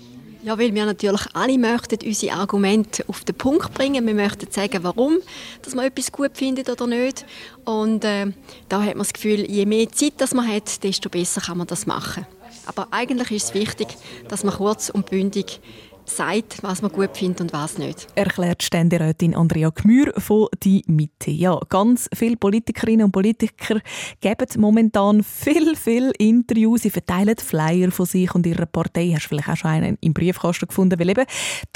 Ja, 0.45 0.57
weil 0.57 0.73
wir 0.73 0.87
natürlich 0.87 1.27
alle 1.35 1.59
möchten 1.59 1.99
unsere 2.07 2.35
Argumente 2.35 3.05
auf 3.09 3.25
den 3.25 3.35
Punkt 3.35 3.75
bringen. 3.75 4.07
Wir 4.07 4.15
möchten 4.15 4.51
sagen, 4.51 4.85
warum 4.85 5.19
dass 5.63 5.75
man 5.75 5.87
etwas 5.87 6.13
gut 6.13 6.31
findet 6.35 6.71
oder 6.71 6.87
nicht. 6.87 7.27
Und 7.65 8.05
äh, 8.05 8.27
da 8.69 8.81
hat 8.81 8.95
man 8.95 8.99
das 8.99 9.13
Gefühl, 9.13 9.51
je 9.51 9.67
mehr 9.67 9.91
Zeit 9.91 10.15
das 10.19 10.35
man 10.35 10.47
hat, 10.47 10.85
desto 10.85 11.09
besser 11.09 11.41
kann 11.41 11.59
man 11.59 11.67
das 11.67 11.87
machen. 11.87 12.25
Aber 12.67 12.89
eigentlich 12.93 13.31
ist 13.33 13.45
es 13.47 13.55
wichtig, 13.55 13.89
dass 14.29 14.45
man 14.45 14.55
kurz 14.55 14.91
und 14.91 15.11
bündig 15.11 15.61
sagt, 16.09 16.63
was 16.63 16.83
man 16.83 16.91
gut 16.91 17.17
findet 17.17 17.41
und 17.41 17.53
was 17.53 17.79
nicht. 17.79 18.07
Erklärt 18.15 18.63
Ständerätin 18.63 19.35
Andrea 19.35 19.71
Gmür 19.71 20.13
von 20.19 20.49
«Die 20.63 20.85
Mitte». 20.87 21.31
Ja, 21.31 21.61
ganz 21.69 22.09
viele 22.15 22.37
Politikerinnen 22.37 23.07
und 23.07 23.13
Politiker 23.13 23.81
geben 24.21 24.47
momentan 24.59 25.23
viel, 25.23 25.77
viel 25.77 26.13
Interviews. 26.19 26.83
Sie 26.83 26.91
verteilen 26.91 27.37
Flyer 27.37 27.91
von 27.91 28.07
sich 28.07 28.35
und 28.35 28.47
ihrer 28.47 28.67
Partei. 28.67 29.13
Hast 29.15 29.25
du 29.25 29.29
vielleicht 29.29 29.49
auch 29.49 29.57
schon 29.57 29.71
einen 29.71 29.99
im 30.01 30.15
Briefkasten 30.15 30.69
gefunden? 30.69 30.99
Weil 30.99 31.11
eben 31.11 31.27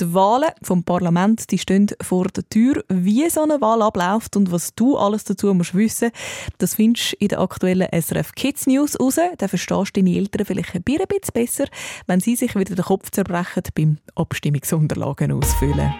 die 0.00 0.14
Wahlen 0.14 0.50
vom 0.62 0.84
Parlament 0.84 1.50
die 1.50 1.58
stehen 1.58 1.88
vor 2.00 2.26
der 2.26 2.48
Tür. 2.48 2.84
Wie 2.88 3.28
so 3.30 3.42
eine 3.42 3.60
Wahl 3.60 3.82
abläuft 3.82 4.36
und 4.36 4.50
was 4.50 4.74
du 4.74 4.96
alles 4.96 5.24
dazu 5.24 5.52
musst 5.54 5.74
wissen, 5.74 6.10
das 6.58 6.74
findest 6.74 7.12
du 7.12 7.16
in 7.18 7.28
der 7.28 7.40
aktuellen 7.40 7.88
SRF 7.92 8.32
Kids 8.34 8.66
News 8.66 8.98
raus. 8.98 9.16
Dann 9.38 9.48
verstehst 9.48 9.96
du 9.96 10.00
deine 10.00 10.16
Eltern 10.16 10.46
vielleicht 10.46 10.74
ein 10.74 10.82
bisschen 10.82 11.06
besser, 11.32 11.64
wenn 12.06 12.20
sie 12.20 12.36
sich 12.36 12.54
wieder 12.54 12.74
den 12.74 12.84
Kopf 12.84 13.10
zerbrechen 13.10 13.62
beim 13.74 13.98
Abstimmungsunterlagen 14.22 15.32
ausfüllen. 15.32 15.92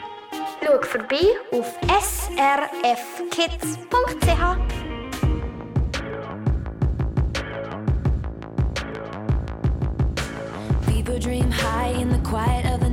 Schau 0.65 0.81
vorbei 0.81 1.27
auf 1.51 1.77
srfkids.ch. 1.89 3.03
People 10.87 11.19
dream 11.19 11.51
high 11.51 12.01
in 12.01 12.11
the 12.11 12.19
quiet 12.19 12.65
of 12.73 12.81
the 12.81 12.92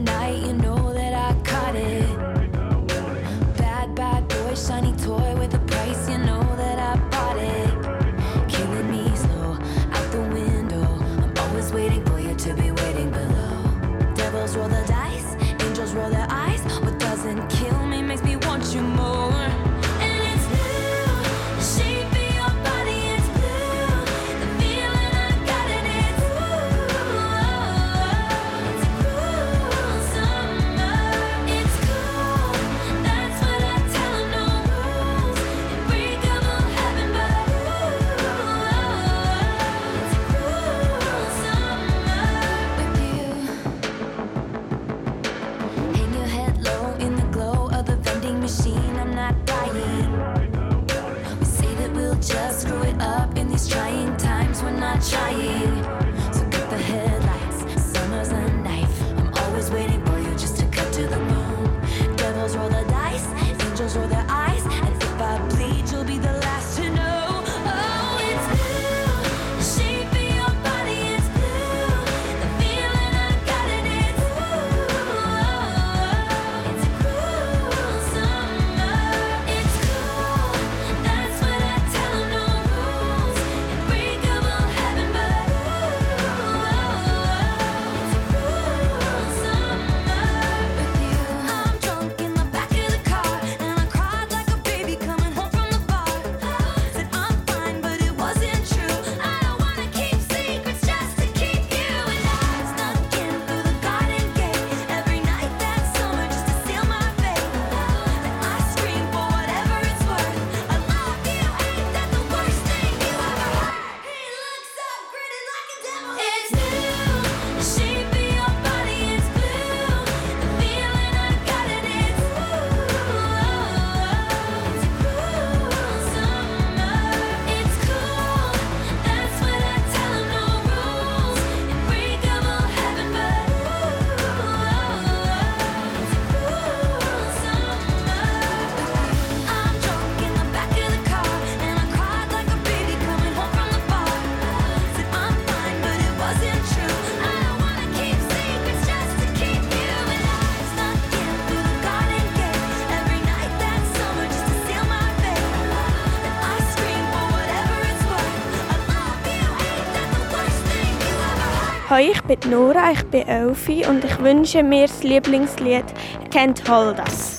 bin 162.30 162.52
Nora, 162.52 162.92
ich 162.92 163.04
bin 163.06 163.28
Elfi 163.28 163.84
und 163.88 164.06
ich 164.06 164.20
wünsche 164.20 164.62
mir 164.62 164.86
das 164.86 165.02
Lieblingslied 165.02 165.86
«Can't 166.32 166.60
Hold 166.70 167.00
Us». 167.00 167.39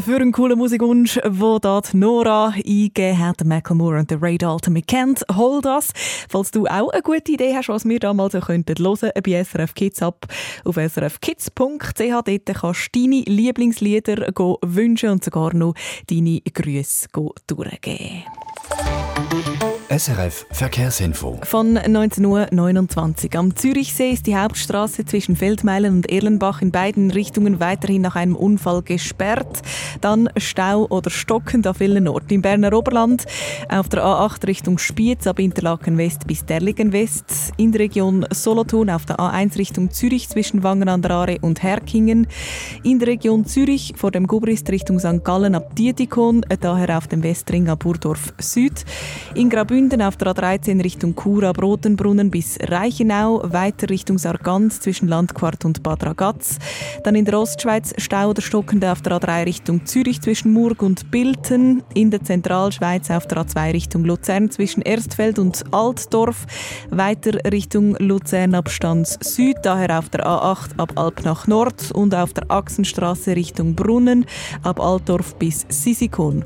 Für 0.00 0.16
ein 0.16 0.32
cooler 0.32 0.56
Musikwunsch, 0.56 1.18
wo 1.28 1.58
dort 1.58 1.92
Nora 1.92 2.48
eingegeben 2.48 3.18
hat, 3.18 3.44
Macklemore 3.44 3.98
und 3.98 4.10
der 4.10 4.22
Ray 4.22 4.38
Dalton 4.38 4.72
mit 4.72 4.86
Kent 4.86 5.22
Hold 5.34 5.66
Us. 5.66 5.90
Falls 6.28 6.50
du 6.50 6.66
auch 6.66 6.88
eine 6.90 7.02
gute 7.02 7.32
Idee 7.32 7.54
hast, 7.54 7.68
was 7.68 7.84
wir 7.84 8.00
da 8.00 8.14
mal 8.14 8.30
so 8.30 8.40
könnten 8.40 8.74
hören, 8.78 9.10
bei 9.22 9.44
SRF 9.44 9.74
Kids 9.74 10.02
ab 10.02 10.26
auf 10.64 10.76
srfkids.ch. 10.76 11.52
Dort 11.54 12.54
kannst 12.54 12.94
du 12.94 13.00
deine 13.00 13.20
Lieblingslieder 13.26 14.28
wünschen 14.62 15.10
und 15.10 15.24
sogar 15.24 15.54
noch 15.54 15.74
deine 16.08 16.40
Grüße 16.40 17.08
durchgeben. 17.46 18.24
SRF 19.92 20.46
Verkehrsinfo. 20.50 21.38
Von 21.42 21.76
19.29 21.76 23.34
Uhr. 23.34 23.38
Am 23.38 23.54
Zürichsee 23.54 24.12
ist 24.12 24.26
die 24.26 24.34
Hauptstraße 24.34 25.04
zwischen 25.04 25.36
Feldmeilen 25.36 25.96
und 25.96 26.10
Erlenbach 26.10 26.62
in 26.62 26.70
beiden 26.70 27.10
Richtungen 27.10 27.60
weiterhin 27.60 28.00
nach 28.00 28.16
einem 28.16 28.34
Unfall 28.34 28.80
gesperrt. 28.80 29.60
Dann 30.00 30.30
Stau 30.38 30.86
oder 30.86 31.10
Stocken 31.10 31.66
an 31.66 31.74
vielen 31.74 32.08
Orten. 32.08 32.32
Im 32.32 32.40
Berner 32.40 32.72
Oberland 32.72 33.26
auf 33.68 33.90
der 33.90 34.02
A8 34.02 34.46
Richtung 34.46 34.78
Spiez 34.78 35.26
ab 35.26 35.38
Interlaken 35.38 35.98
West 35.98 36.26
bis 36.26 36.46
Derligen 36.46 36.94
West. 36.94 37.52
In 37.58 37.72
der 37.72 37.82
Region 37.82 38.24
Solothurn 38.30 38.88
auf 38.88 39.04
der 39.04 39.18
A1 39.18 39.58
Richtung 39.58 39.90
Zürich 39.90 40.26
zwischen 40.26 40.62
Wangen 40.62 40.88
an 40.88 41.02
der 41.02 41.10
Aare 41.10 41.36
und 41.42 41.62
Herkingen. 41.62 42.28
In 42.82 42.98
der 42.98 43.08
Region 43.08 43.44
Zürich 43.44 43.92
vor 43.94 44.10
dem 44.10 44.26
Gubrist 44.26 44.70
Richtung 44.70 44.98
St. 45.00 45.22
Gallen 45.22 45.54
ab 45.54 45.76
Dietikon. 45.76 46.46
Daher 46.62 46.96
auf 46.96 47.08
dem 47.08 47.22
Westring 47.22 47.68
ab 47.68 47.80
Burdorf 47.80 48.32
Süd. 48.38 48.86
In 49.34 49.50
Graubünden 49.82 50.02
auf 50.02 50.16
der 50.16 50.28
A13 50.28 50.84
Richtung 50.84 51.16
Chur, 51.16 51.52
Brotenbrunnen 51.52 52.30
bis 52.30 52.56
Reichenau, 52.62 53.42
weiter 53.52 53.90
Richtung 53.90 54.16
Sargans 54.16 54.78
zwischen 54.78 55.08
Landquart 55.08 55.64
und 55.64 55.82
Bad 55.82 56.06
Ragaz. 56.06 56.58
Dann 57.02 57.16
in 57.16 57.24
der 57.24 57.40
Ostschweiz 57.40 57.92
Stau 57.98 58.30
oder 58.30 58.42
Stockende 58.42 58.92
auf 58.92 59.02
der 59.02 59.18
A3 59.18 59.44
Richtung 59.44 59.84
Zürich 59.84 60.20
zwischen 60.20 60.52
Murg 60.52 60.82
und 60.82 61.10
Bilten. 61.10 61.82
In 61.94 62.12
der 62.12 62.22
Zentralschweiz 62.22 63.10
auf 63.10 63.26
der 63.26 63.38
A2 63.38 63.72
Richtung 63.72 64.04
Luzern 64.04 64.52
zwischen 64.52 64.82
Erstfeld 64.82 65.40
und 65.40 65.64
Altdorf. 65.72 66.46
Weiter 66.90 67.40
Richtung 67.50 67.96
Luzern 67.96 68.54
ab 68.54 68.70
Stanz 68.70 69.18
Süd, 69.20 69.56
daher 69.64 69.98
auf 69.98 70.10
der 70.10 70.24
A8 70.24 70.78
ab 70.78 70.92
Alp 70.94 71.24
nach 71.24 71.48
Nord 71.48 71.90
und 71.90 72.14
auf 72.14 72.32
der 72.34 72.48
Achsenstraße 72.52 73.34
Richtung 73.34 73.74
Brunnen 73.74 74.26
ab 74.62 74.78
Altdorf 74.78 75.34
bis 75.40 75.66
Sisikon. 75.68 76.44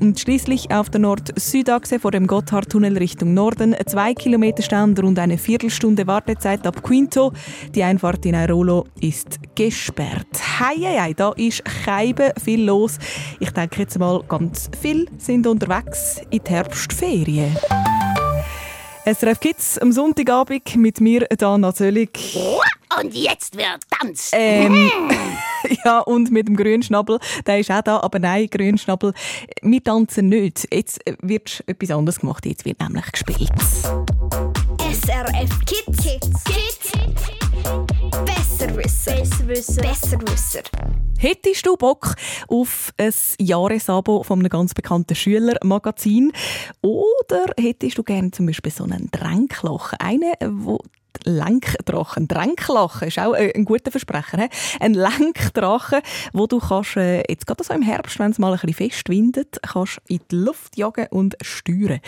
Und 0.00 0.18
schließlich 0.18 0.70
auf 0.70 0.88
der 0.88 1.00
Nord-Südachse 1.00 1.98
vor 1.98 2.12
dem 2.12 2.26
Gotthardtunnel 2.68 2.98
Richtung 2.98 3.32
Norden, 3.32 3.74
zwei 3.86 4.12
Kilometer 4.12 4.62
Stand, 4.62 5.02
rund 5.02 5.18
eine 5.18 5.38
Viertelstunde 5.38 6.06
Wartezeit 6.06 6.66
ab 6.66 6.82
Quinto. 6.82 7.32
Die 7.74 7.82
Einfahrt 7.82 8.26
in 8.26 8.34
Airolo 8.34 8.84
ist 9.00 9.38
gesperrt. 9.54 10.26
Hei, 10.60 10.76
hei, 10.76 11.00
hei, 11.00 11.12
da 11.14 11.32
ist 11.32 11.62
Scheibe 11.66 12.34
viel 12.42 12.64
los. 12.64 12.98
Ich 13.40 13.50
denke 13.52 13.80
jetzt 13.80 13.98
mal, 13.98 14.22
ganz 14.28 14.70
viel 14.80 15.06
sind 15.16 15.46
unterwegs 15.46 16.20
in 16.28 16.40
die 16.46 16.50
Herbstferien. 16.50 17.56
SRF 19.06 19.40
Kids 19.40 19.78
am 19.78 19.90
Sonntagabend 19.90 20.76
mit 20.76 21.00
mir, 21.00 21.26
Dana 21.38 21.72
Zöllig. 21.72 22.36
Und 23.00 23.14
jetzt 23.14 23.56
wird 23.56 23.80
Tanz. 23.90 24.30
Ähm, 24.32 24.90
ja, 25.84 26.00
und 26.00 26.30
mit 26.30 26.48
dem 26.48 26.56
Grünschnabel, 26.56 27.18
der 27.46 27.60
ist 27.60 27.70
auch 27.70 27.82
da, 27.82 28.00
aber 28.00 28.18
nein, 28.18 28.48
Grünschnabel, 28.48 29.12
wir 29.62 29.84
tanzen 29.84 30.28
nicht. 30.28 30.66
Jetzt 30.72 31.00
wird 31.20 31.62
etwas 31.66 31.90
anderes 31.90 32.20
gemacht, 32.20 32.46
jetzt 32.46 32.64
wird 32.64 32.80
nämlich 32.80 33.10
gespielt. 33.12 33.50
SRF 34.80 35.60
Kids. 35.66 36.02
Kids. 36.02 36.44
Kids. 36.44 36.92
Besserwisser. 38.24 39.16
Besserwisser. 39.16 39.82
Besserwisser. 39.82 40.60
Hättest 41.18 41.66
du 41.66 41.76
Bock 41.76 42.14
auf 42.48 42.92
ein 42.96 43.12
Jahresabo 43.40 44.22
von 44.22 44.38
einem 44.38 44.48
ganz 44.48 44.72
bekannten 44.72 45.14
Schülermagazin? 45.14 46.32
Oder 46.80 47.46
hättest 47.58 47.98
du 47.98 48.02
gerne 48.02 48.30
zum 48.30 48.46
Beispiel 48.46 48.72
so 48.72 48.84
einen 48.84 49.10
Dränklachen? 49.10 49.98
Einen, 49.98 50.32
wo 50.64 50.80
Lenkdrachen. 51.24 52.28
Dränklachen 52.28 53.08
ist 53.08 53.18
auch 53.18 53.34
äh, 53.34 53.52
ein 53.54 53.64
guter 53.64 53.90
Versprecher. 53.90 54.38
He? 54.38 54.48
Ein 54.80 54.94
Lenkdrachen, 54.94 56.00
wo 56.32 56.46
du 56.46 56.58
kannst, 56.58 56.96
äh, 56.96 57.22
jetzt 57.28 57.46
gerade 57.46 57.64
so 57.64 57.74
im 57.74 57.82
Herbst, 57.82 58.18
wenn 58.18 58.30
es 58.30 58.38
mal 58.38 58.52
ein 58.52 58.60
bisschen 58.60 58.90
fest 58.90 59.08
windet, 59.08 59.58
kannst 59.62 60.00
in 60.08 60.20
die 60.30 60.36
Luft 60.36 60.76
jagen 60.76 61.06
und 61.10 61.36
steuern. 61.42 62.00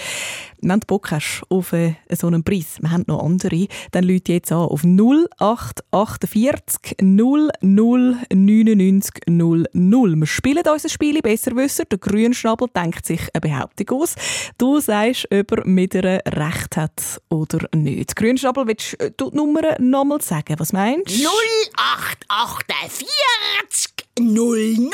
Wenn 0.60 0.80
du 0.80 0.86
Bock 0.86 1.10
hast 1.10 1.42
auf 1.48 1.72
äh, 1.72 1.94
so 2.10 2.26
einen 2.26 2.44
Preis, 2.44 2.78
wir 2.80 2.90
haben 2.90 3.04
noch 3.06 3.22
andere, 3.22 3.66
dann 3.92 4.04
Leute 4.04 4.34
jetzt 4.34 4.52
an 4.52 4.58
auf 4.58 4.84
0848 4.84 6.96
00 7.00 7.50
99 7.62 9.10
00. 9.26 9.66
Wir 9.72 10.26
spielen 10.26 10.62
unser 10.70 10.88
Spiel 10.88 11.20
besser 11.20 11.56
wissen. 11.56 11.86
Der 11.90 11.98
Grünschnabel 11.98 12.68
denkt 12.74 13.06
sich 13.06 13.20
eine 13.32 13.40
Behauptung 13.40 14.00
aus. 14.00 14.14
Du 14.58 14.80
sagst, 14.80 15.26
ob 15.32 15.52
er 15.52 15.66
mit 15.66 15.96
einer 15.96 16.20
Recht 16.26 16.76
hat 16.76 17.20
oder 17.28 17.68
nicht. 17.74 18.16
Grünschnabel, 18.16 18.66
willst 18.66 18.89
du 19.16 19.30
die 19.30 19.36
Nummer 19.36 19.76
nochmal 19.78 20.20
sagen? 20.20 20.54
Was 20.58 20.72
meinst 20.72 21.10
du? 21.10 21.28
0848 22.28 23.08
00 24.18 24.90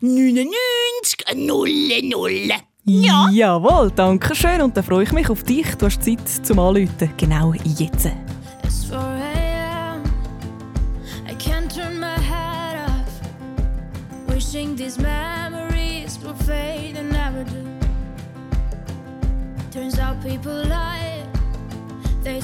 99 0.00 1.24
00. 1.34 2.52
Ja. 2.86 3.30
Jawohl, 3.32 3.90
danke 3.90 4.34
schön. 4.34 4.60
Und 4.60 4.76
dann 4.76 4.84
freue 4.84 5.04
ich 5.04 5.12
mich 5.12 5.30
auf 5.30 5.42
dich. 5.42 5.74
Du 5.76 5.86
hast 5.86 6.02
Zeit 6.02 6.28
zum 6.28 6.58
Anrufen. 6.58 7.10
Genau 7.16 7.54
jetzt. 7.54 8.10
It's 8.62 8.84
4 8.84 8.98
a.m. 8.98 10.02
I 11.26 11.34
can't 11.34 11.74
turn 11.74 11.98
my 11.98 12.18
head 12.18 12.76
off. 12.86 13.20
Wishing 14.28 14.76
these 14.76 15.00
memories 15.00 16.18
will 16.22 16.34
fade 16.46 16.98
and 16.98 17.10
never 17.10 17.44
do. 17.44 17.64
Turns 19.72 19.98
out 19.98 20.20
people 20.22 20.63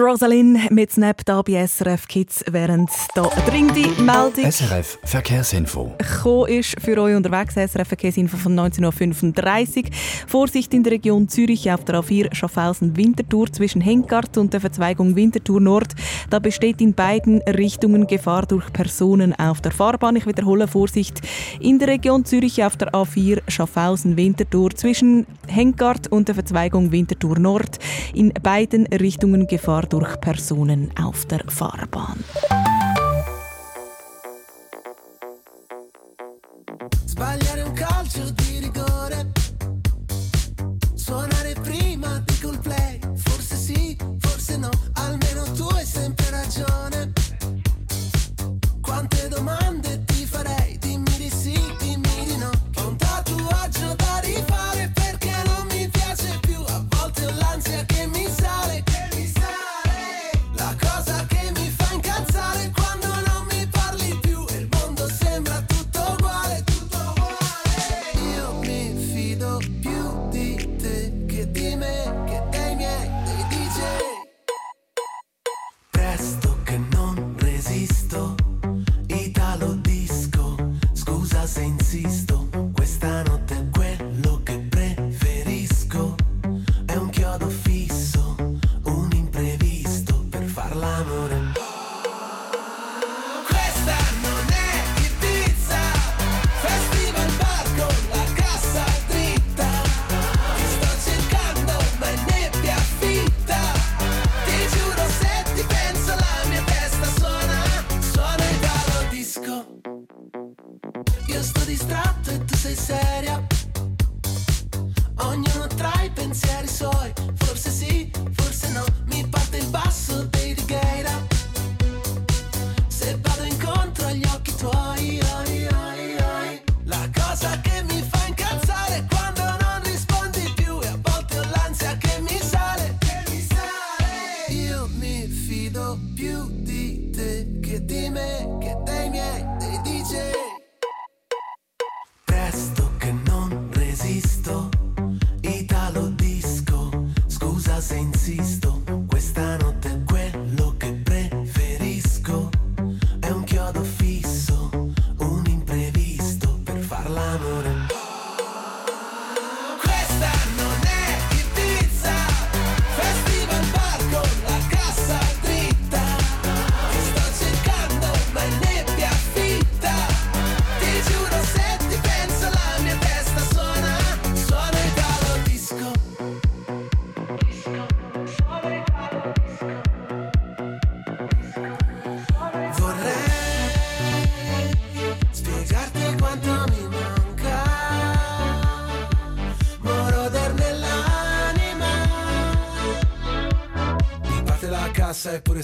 Die 0.00 0.04
Rosalind 0.06 0.70
mit 0.70 0.90
Snap 0.90 1.26
da 1.26 1.42
bei 1.42 1.66
SRF 1.66 2.08
Kids, 2.08 2.42
während 2.50 2.88
da 3.14 3.24
eine 3.24 3.42
dringende 3.44 4.02
Meldung 4.02 4.50
SRF 4.50 4.98
Verkehrsinfo. 5.04 5.92
gekommen 5.98 6.48
ist 6.48 6.80
für 6.80 6.96
euch 7.02 7.14
unterwegs. 7.14 7.52
SRF 7.52 7.88
Verkehrsinfo 7.88 8.38
von 8.38 8.58
19.35 8.58 9.76
Uhr. 9.76 9.90
Vorsicht 10.26 10.72
in 10.72 10.84
der 10.84 10.92
Region 10.92 11.28
Zürich 11.28 11.70
auf 11.70 11.84
der 11.84 11.96
A4 11.96 12.34
Schaffhausen-Winterthur 12.34 13.52
zwischen 13.52 13.82
Henkart 13.82 14.38
und 14.38 14.54
der 14.54 14.62
Verzweigung 14.62 15.16
Winterthur 15.16 15.60
Nord. 15.60 15.92
Da 16.30 16.38
besteht 16.38 16.80
in 16.80 16.94
beiden 16.94 17.42
Richtungen 17.42 18.06
Gefahr 18.06 18.46
durch 18.46 18.72
Personen 18.72 19.38
auf 19.38 19.60
der 19.60 19.72
Fahrbahn. 19.72 20.16
Ich 20.16 20.26
wiederhole 20.26 20.66
Vorsicht 20.66 21.20
in 21.60 21.78
der 21.78 21.88
Region 21.88 22.24
Zürich 22.24 22.64
auf 22.64 22.78
der 22.78 22.94
A4 22.94 23.42
Schaffhausen-Winterthur 23.48 24.70
zwischen 24.70 25.26
Henkart 25.46 26.08
und 26.10 26.28
der 26.28 26.36
Verzweigung 26.36 26.90
Winterthur 26.90 27.38
Nord. 27.38 27.78
In 28.14 28.32
beiden 28.42 28.86
Richtungen 28.86 29.46
Gefahr 29.46 29.89
durch 29.90 30.20
Personen 30.20 30.90
auf 30.96 31.26
der 31.26 31.44
Fahrbahn. 31.48 32.24
Sbagliare 37.06 37.66
un 37.66 37.74
calcio 37.74 38.39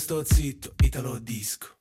sto 0.07 0.23
zitto, 0.23 0.73
italo 0.85 1.19
disco. 1.19 1.76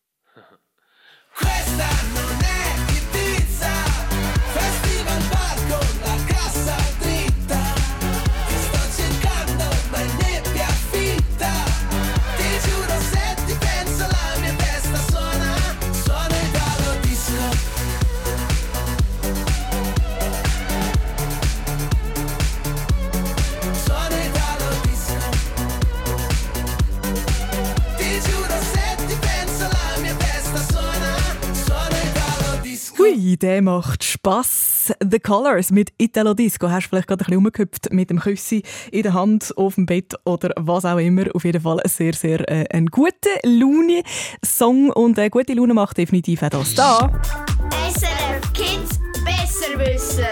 Spass. 34.25 34.91
The 35.07 35.19
Colors 35.19 35.69
mit 35.69 35.93
Italo 35.99 36.33
Disco. 36.33 36.67
Hast 36.67 36.85
du 36.85 36.89
vielleicht 36.89 37.07
gerade 37.07 37.23
ein 37.23 37.27
bisschen 37.27 37.35
rumgehüpft 37.35 37.93
mit 37.93 38.09
dem 38.09 38.19
Küssi 38.19 38.63
in 38.91 39.03
der 39.03 39.13
Hand, 39.13 39.55
auf 39.55 39.75
dem 39.75 39.85
Bett 39.85 40.15
oder 40.25 40.51
was 40.55 40.83
auch 40.83 40.97
immer. 40.97 41.25
Auf 41.35 41.45
jeden 41.45 41.61
Fall 41.61 41.79
ein 41.79 41.87
sehr, 41.87 42.13
sehr 42.13 42.39
äh, 42.49 42.65
ein 42.71 42.87
guter 42.87 43.29
Laune-Song 43.43 44.89
und 44.89 45.19
eine 45.19 45.29
gute 45.29 45.53
Laune 45.53 45.75
macht 45.75 45.99
definitiv 45.99 46.41
auch 46.41 46.49
das 46.49 46.73
da. 46.73 47.21
SRF 47.87 48.51
Kids 48.53 48.99
besser 49.23 49.77
wissen. 49.77 50.25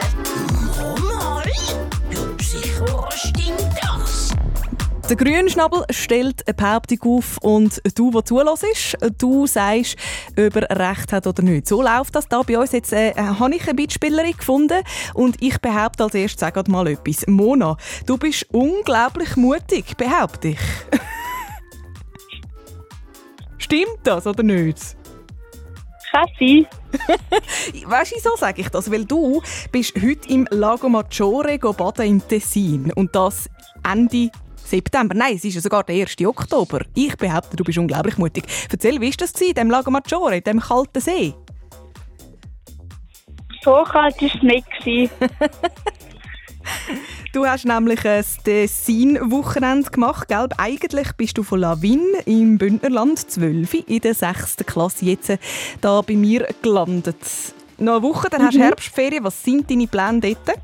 Der 5.13 5.25
Grünschnabel 5.27 5.83
stellt 5.91 6.47
eine 6.47 6.55
Behauptung 6.55 6.99
auf 7.03 7.37
und 7.43 7.79
du, 7.95 8.09
der 8.09 8.25
zulässt, 8.25 8.97
du 9.19 9.45
sagst, 9.45 9.95
ob 10.31 10.55
er 10.55 10.89
recht 10.89 11.13
hat 11.13 11.27
oder 11.27 11.43
nicht. 11.43 11.67
So 11.67 11.83
läuft 11.83 12.15
das 12.15 12.27
da 12.27 12.41
bei 12.41 12.57
uns. 12.57 12.71
Jetzt 12.71 12.93
äh, 12.93 13.13
habe 13.13 13.53
ich 13.53 13.61
eine 13.67 13.75
Mitspielerin 13.75 14.35
gefunden 14.35 14.81
und 15.13 15.39
ich 15.39 15.59
behaupte 15.59 16.05
als 16.05 16.15
erstes 16.15 16.39
sag 16.39 16.67
mal 16.67 16.87
etwas. 16.87 17.27
Mona, 17.27 17.77
du 18.07 18.17
bist 18.17 18.47
unglaublich 18.51 19.35
mutig, 19.35 19.95
behaupte 19.97 20.47
ich. 20.47 20.59
Stimmt 23.59 23.99
das 24.05 24.25
oder 24.25 24.41
nicht? 24.41 24.97
Kann 26.09 26.25
sein. 26.39 26.65
weißt 27.85 28.11
du, 28.11 28.15
wieso 28.15 28.35
sage 28.35 28.61
ich 28.61 28.69
das? 28.69 28.89
Weil 28.89 29.05
du 29.05 29.43
bist 29.71 29.93
heute 29.95 30.27
im 30.29 30.47
Lago 30.49 30.89
Maggiore 30.89 31.59
baden 31.59 32.05
in 32.07 32.27
Tessin 32.27 32.91
und 32.93 33.15
das 33.15 33.47
Ende 33.87 34.31
September. 34.77 35.13
Nein, 35.13 35.35
es 35.35 35.45
ist 35.45 35.53
ja 35.53 35.61
sogar 35.61 35.83
der 35.83 35.95
1. 36.01 36.15
Oktober. 36.25 36.79
Ich 36.95 37.15
behaupte, 37.15 37.55
du 37.55 37.63
bist 37.63 37.77
unglaublich 37.77 38.17
mutig. 38.17 38.43
Erzähl, 38.71 38.99
wie 38.99 39.09
war 39.09 39.15
das 39.17 39.31
in 39.39 39.53
dem 39.53 39.69
Lago 39.69 39.91
Maggiore, 39.91 40.37
in 40.37 40.43
dem 40.43 40.59
kalten 40.59 40.99
See? 40.99 41.33
So 43.63 43.83
kalt 43.83 44.19
war 44.19 44.29
es 44.35 44.41
nicht. 44.41 44.67
Du 47.33 47.45
hast 47.45 47.65
nämlich 47.65 48.05
ein 48.07 48.23
Tessin-Wochenende 48.45 49.89
gemacht, 49.89 50.27
gell? 50.27 50.47
Eigentlich 50.57 51.11
bist 51.13 51.37
du 51.37 51.43
von 51.43 51.59
Lawin 51.59 52.01
im 52.25 52.57
Bündnerland 52.57 53.19
12 53.19 53.73
in 53.87 53.99
der 54.01 54.13
6. 54.13 54.57
Klasse 54.65 55.05
jetzt 55.05 55.29
äh, 55.29 55.37
da 55.81 56.01
bei 56.01 56.13
mir 56.15 56.47
gelandet. 56.61 57.17
Noch 57.79 57.93
eine 57.95 58.03
Woche, 58.03 58.29
dann 58.29 58.43
hast 58.45 58.53
du 58.53 58.59
Mhm. 58.59 58.63
Herbstferien. 58.63 59.23
Was 59.23 59.43
sind 59.43 59.69
deine 59.69 59.87
Pläne 59.87 60.19
dort? 60.21 60.57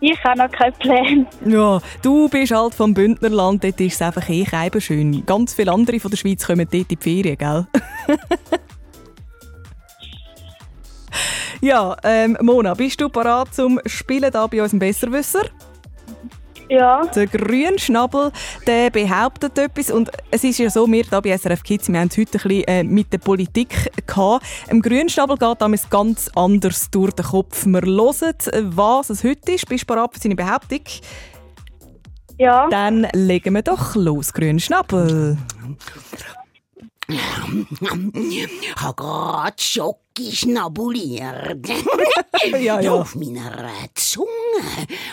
Ich 0.00 0.22
habe 0.22 0.38
noch 0.38 0.50
keinen 0.50 0.72
Plan. 0.74 1.26
Ja, 1.44 1.80
du 2.02 2.28
bist 2.28 2.52
halt 2.52 2.74
vom 2.74 2.94
Bündnerland, 2.94 3.64
dort 3.64 3.80
ist 3.80 3.94
es 3.94 4.02
einfach 4.02 4.28
eh 4.28 4.46
schön. 4.80 5.24
Ganz 5.26 5.54
viele 5.54 5.72
andere 5.72 5.98
von 5.98 6.10
der 6.10 6.18
Schweiz 6.18 6.46
kommen 6.46 6.68
dort 6.70 6.74
in 6.74 6.86
die 6.88 6.96
Ferien, 6.96 7.36
gell? 7.36 7.66
ja, 11.60 11.96
ähm, 12.04 12.36
Mona, 12.40 12.74
bist 12.74 13.00
du 13.00 13.08
parat 13.08 13.54
zum 13.54 13.80
Spielen 13.86 14.30
da 14.30 14.46
bei 14.46 14.62
unserem 14.62 14.78
Besserwisser? 14.78 15.42
Ja. 16.68 17.06
Der 17.06 17.26
Grünschnabel, 17.26 18.30
der 18.66 18.90
behauptet 18.90 19.58
etwas 19.58 19.90
und 19.90 20.10
es 20.30 20.44
ist 20.44 20.58
ja 20.58 20.68
so, 20.68 20.86
wir 20.86 21.02
hier 21.02 21.20
bei 21.22 21.36
SRF 21.36 21.62
Kids, 21.62 21.88
wir 21.88 21.98
haben 21.98 22.08
es 22.08 22.18
heute 22.18 22.38
ein 22.38 22.42
bisschen 22.42 22.64
äh, 22.64 22.84
mit 22.84 23.12
der 23.12 23.18
Politik 23.18 23.90
gehabt. 24.06 24.44
Im 24.68 24.82
Grünschnabel 24.82 25.36
geht 25.36 25.60
damals 25.60 25.88
ganz 25.88 26.30
anders 26.34 26.90
durch 26.90 27.12
den 27.12 27.24
Kopf. 27.24 27.64
Wir 27.64 27.80
hören, 27.80 28.34
was 28.76 29.10
es 29.10 29.24
heute 29.24 29.52
ist. 29.52 29.68
Bist 29.68 29.88
du 29.88 29.94
bereit 29.94 30.10
für 30.12 30.20
seine 30.20 30.34
Behauptung? 30.36 30.82
Ja. 32.38 32.68
Dann 32.68 33.06
legen 33.14 33.54
wir 33.54 33.62
doch 33.62 33.96
los, 33.96 34.32
Grünschnabel. 34.32 35.36
Hab 37.10 38.96
grad 38.96 39.60
Schoki 39.60 40.32
schnabuliert. 40.32 41.66
Ja, 42.52 42.80
ja. 42.80 42.92
Auf 42.92 43.14
meiner 43.16 43.66
Zunge 43.94 44.28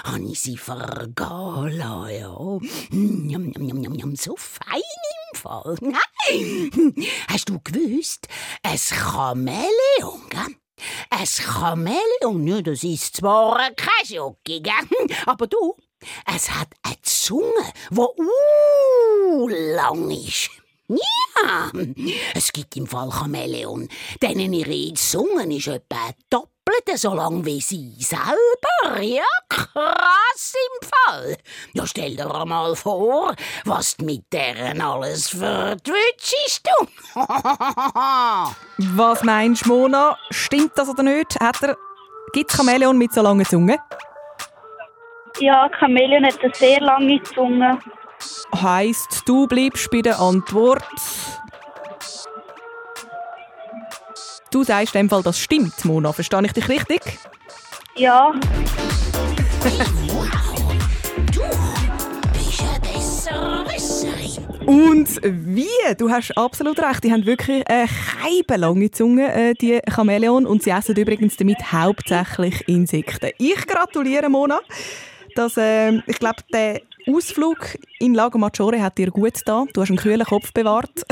habe 0.04 0.24
ich 0.26 0.41
sie 0.41 0.58
lassen, 0.58 2.10
ja. 2.10 2.60
Njam, 2.91 3.52
njam, 3.58 3.80
njam, 3.80 3.93
njam, 3.93 4.16
So 4.16 4.36
fein 4.38 4.82
im 5.32 5.39
Fall. 5.39 5.76
Hast 7.28 7.50
du 7.50 7.60
gewusst, 7.64 8.28
ein 8.62 8.78
Chamäleon, 8.78 10.30
gell? 10.30 10.56
Ein 11.10 11.26
Chamäleon, 11.26 12.48
ja, 12.48 12.62
das 12.62 12.84
ist 12.84 13.18
zwar 13.18 13.72
kein 13.72 14.06
Schoki, 14.06 14.62
gell? 14.62 14.74
aber 15.26 15.48
du, 15.48 15.76
es 16.36 16.52
hat 16.52 16.70
eine 16.84 17.02
Zunge, 17.02 17.74
die 17.89 17.98
uh, 17.98 19.48
lang 19.48 20.12
ist. 20.12 20.52
Ja, 20.88 21.72
es 22.36 22.54
gibt 22.54 22.76
im 22.78 22.86
Fall 22.86 23.10
Chamäleon, 23.10 23.90
denen 24.22 24.54
ihre 24.54 24.94
Zunge 24.94 25.56
ist 25.56 25.68
etwa 25.68 26.12
doppelt 26.30 26.52
so 26.96 27.16
lang 27.16 27.44
wie 27.44 27.60
sie 27.60 27.96
selber. 28.00 29.02
Ja, 29.02 29.24
krass 29.50 30.54
im 30.54 30.88
Fall. 30.88 31.38
Ja, 31.74 31.88
stell 31.88 32.16
dir 32.16 32.46
mal 32.46 32.76
vor, 32.76 33.34
was 33.64 33.98
du 33.98 34.06
mit 34.06 34.32
deren 34.32 34.80
alles 34.80 35.30
verdwitschst 35.30 36.68
du. 36.68 36.88
Was 38.96 39.24
meinst 39.24 39.66
du, 39.66 39.70
Mona? 39.70 40.18
Stimmt 40.30 40.74
das 40.76 40.90
oder 40.90 41.02
nicht? 41.02 41.40
Hat 41.40 41.64
er, 41.64 41.78
gibt 42.34 42.52
es 42.52 42.58
Chamäleon 42.58 42.98
mit 42.98 43.14
so 43.14 43.22
langen 43.22 43.46
Zungen? 43.46 43.80
Ja, 45.40 45.70
Chamäleon 45.80 46.26
hat 46.26 46.44
eine 46.44 46.54
sehr 46.54 46.82
lange 46.82 47.24
Zunge. 47.24 47.80
Heißt, 48.56 49.24
du 49.26 49.48
bleibst 49.48 49.90
bei 49.92 50.02
der 50.02 50.20
Antwort. 50.20 50.84
Du 54.52 54.64
sagst 54.64 54.96
in 54.96 55.02
dem 55.02 55.10
Fall, 55.10 55.24
das 55.24 55.40
stimmt, 55.40 55.84
Mona. 55.84 56.14
Verstehe 56.14 56.42
ich 56.46 56.54
dich 56.54 56.70
richtig? 56.70 57.02
Ja. 57.98 58.34
Bist 62.34 62.62
ein 62.62 62.82
Besserwisserin. 62.82 64.46
Und 64.66 65.20
wie? 65.24 65.68
Du 65.98 66.10
hast 66.10 66.32
absolut 66.38 66.80
recht. 66.80 67.04
Die 67.04 67.12
haben 67.12 67.26
wirklich 67.26 67.64
eine 67.68 67.88
lange 68.56 68.92
Zunge, 68.92 69.34
äh, 69.34 69.54
die 69.54 69.80
Chamäleon. 69.94 70.46
Und 70.46 70.64
sie 70.64 70.72
essen 70.72 70.96
übrigens 70.96 71.36
damit 71.38 71.72
hauptsächlich 71.72 72.68
Insekten. 72.68 73.32
Ich 73.38 73.68
gratuliere, 73.68 74.30
Mona. 74.30 74.62
Dass, 75.36 75.58
äh, 75.58 75.98
ich 76.08 76.18
glaube, 76.18 76.38
der 76.54 76.82
Ausflug 77.08 77.78
in 77.99 78.16
Lago 78.16 78.38
Maggiore 78.38 78.82
hat 78.82 78.97
dir 78.97 79.12
gut 79.12 79.36
getan. 79.36 79.68
Du 79.74 79.82
hast 79.82 79.89
einen 79.89 79.97
kühlen 79.97 80.26
Kopf 80.26 80.51
bewahrt. 80.53 81.06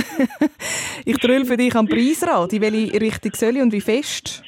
ich 1.05 1.17
drülle 1.17 1.45
für 1.45 1.57
dich 1.57 1.75
am 1.75 1.87
Preisrad. 1.87 2.51
In 2.53 2.61
welche 2.61 2.99
Richtung 2.99 3.33
soll 3.35 3.57
ich 3.57 3.61
und 3.61 3.71
wie 3.71 3.81
fest? 3.81 4.43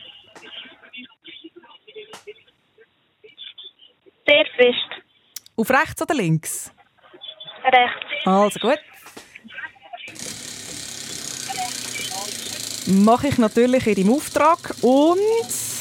Sehr 4.28 4.46
fest. 4.58 5.04
Auf 5.56 5.70
rechts 5.70 6.02
oder 6.02 6.16
links? 6.16 6.74
Rechts. 7.64 8.26
Also 8.26 8.60
gut. 8.60 8.80
Mache 12.88 13.28
ich 13.28 13.38
natürlich 13.38 13.88
in 13.88 13.96
deinem 13.96 14.14
Auftrag 14.14 14.76
und. 14.82 15.75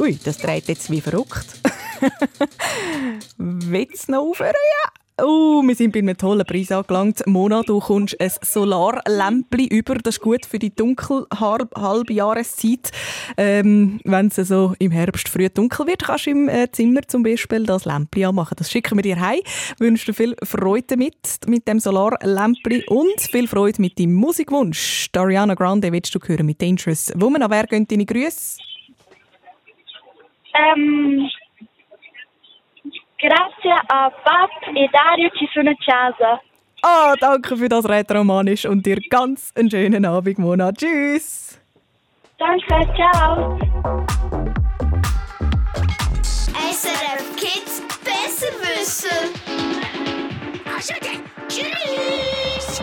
Ui, 0.00 0.18
das 0.24 0.38
dreht 0.38 0.66
jetzt 0.68 0.90
wie 0.90 1.02
verrückt. 1.02 1.60
Willst 3.36 4.08
du 4.08 4.12
noch 4.12 4.30
aufhören? 4.30 4.54
Ja. 4.54 4.90
Oh, 5.22 5.62
wir 5.62 5.74
sind 5.74 5.92
bei 5.92 5.98
einem 5.98 6.16
tollen 6.16 6.46
Preis 6.46 6.72
angelangt. 6.72 7.26
Mona, 7.26 7.60
du 7.62 7.80
kommst 7.80 8.18
ein 8.18 8.32
Solarlämpchen 8.40 9.68
über. 9.68 9.96
Das 9.96 10.16
ist 10.16 10.22
gut 10.22 10.46
für 10.46 10.58
die 10.58 10.74
dunkle 10.74 11.26
halb, 11.38 11.76
halbe 11.76 12.14
Jahreszeit. 12.14 12.90
Ähm, 13.36 14.00
Wenn 14.04 14.28
es 14.28 14.36
so 14.36 14.74
im 14.78 14.90
Herbst 14.90 15.28
früh 15.28 15.50
dunkel 15.50 15.86
wird, 15.86 16.04
kannst 16.04 16.24
du 16.24 16.30
im 16.30 16.48
äh, 16.48 16.68
Zimmer 16.72 17.02
zum 17.06 17.22
Beispiel 17.22 17.64
das 17.64 17.84
Lämpchen 17.84 18.24
anmachen. 18.24 18.54
Das 18.56 18.70
schicken 18.70 18.96
wir 18.96 19.02
dir 19.02 19.20
heim. 19.20 19.40
Wünsche 19.78 20.06
dir 20.06 20.14
viel 20.14 20.34
Freude 20.42 20.86
damit, 20.86 21.40
mit 21.46 21.68
dem 21.68 21.78
Solarlämpchen 21.78 22.84
und 22.88 23.20
viel 23.20 23.46
Freude 23.48 23.82
mit 23.82 23.98
deinem 23.98 24.14
Musikwunsch. 24.14 25.10
Ariana 25.14 25.52
Grande 25.52 25.92
willst 25.92 26.14
du 26.14 26.20
hören 26.24 26.46
mit 26.46 26.62
Dangerous 26.62 27.12
Woman. 27.16 27.42
An 27.42 27.50
wer 27.50 27.66
gehen 27.66 27.86
deine 27.86 28.06
Grüße? 28.06 28.69
Ähm, 30.54 31.28
grazie 33.18 33.74
a 33.88 34.10
Pap 34.10 34.50
e 34.74 34.88
Dario 34.92 35.30
ci 35.30 35.48
sono 35.52 35.70
a 35.70 35.74
casa. 35.84 36.40
Ah, 36.82 37.14
danke 37.20 37.56
für 37.56 37.68
das 37.68 37.86
Rätoromanisch 37.86 38.64
und 38.64 38.86
dir 38.86 38.98
ganz 39.10 39.52
einen 39.54 39.70
schönen 39.70 40.04
Abend, 40.06 40.38
Mona. 40.38 40.72
Tschüss! 40.72 41.60
Danke, 42.38 42.88
ciao. 42.96 43.58
SRF 46.72 47.36
Kids 47.36 47.82
Besserwisser. 48.02 49.28
Tschüss. 51.48 52.82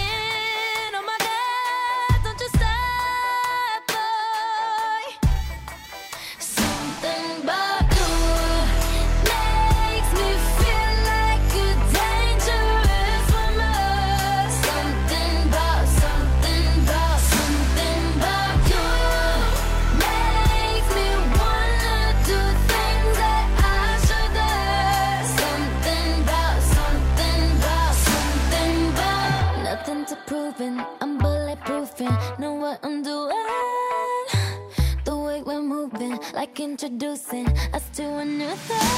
introducing 36.71 37.47
us 37.73 37.89
to 37.89 38.03
a 38.03 38.23
new 38.23 38.55
thing. 38.67 38.91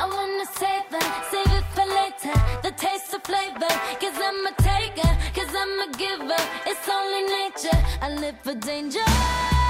I 0.00 0.04
wanna 0.14 0.46
save 0.60 0.90
it, 0.98 1.08
save 1.32 1.52
it 1.58 1.66
for 1.74 1.86
later. 1.98 2.36
the 2.62 2.70
taste 2.76 3.12
of 3.12 3.24
flavor. 3.24 3.72
Cause 4.02 4.18
I'm 4.28 4.46
a 4.46 4.54
taker, 4.70 5.12
cause 5.36 5.52
I'm 5.62 5.74
a 5.86 5.88
giver. 6.04 6.42
It's 6.70 6.88
only 6.98 7.22
nature. 7.38 7.80
I 8.00 8.08
live 8.24 8.38
for 8.44 8.54
danger. 8.54 9.61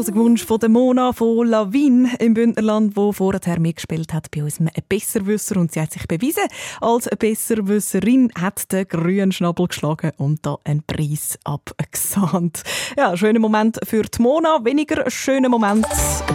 Musikwunsch 0.00 0.46
von 0.46 0.58
der 0.58 0.70
Mona 0.70 1.12
von 1.12 1.46
Lawin 1.46 2.10
im 2.20 2.32
Bündnerland, 2.32 2.96
wo 2.96 3.12
vorher 3.12 3.60
mitgespielt 3.60 4.14
hat 4.14 4.30
bei 4.30 4.42
uns 4.42 4.58
ein 4.58 4.70
Besserwisser 4.88 5.58
und 5.58 5.72
sie 5.72 5.80
hat 5.82 5.92
sich 5.92 6.08
bewiesen 6.08 6.44
als 6.80 7.06
Besserwisserin, 7.18 8.32
hat 8.40 8.72
den 8.72 8.88
grünen 8.88 9.30
Schnabel 9.30 9.68
geschlagen 9.68 10.12
und 10.16 10.46
da 10.46 10.56
einen 10.64 10.82
Preis 10.84 11.38
abgesahnt. 11.44 12.62
Ja, 12.96 13.14
schöner 13.14 13.40
Moment 13.40 13.78
für 13.84 14.04
die 14.04 14.22
Mona, 14.22 14.64
weniger 14.64 15.10
schöner 15.10 15.50
Moment 15.50 15.86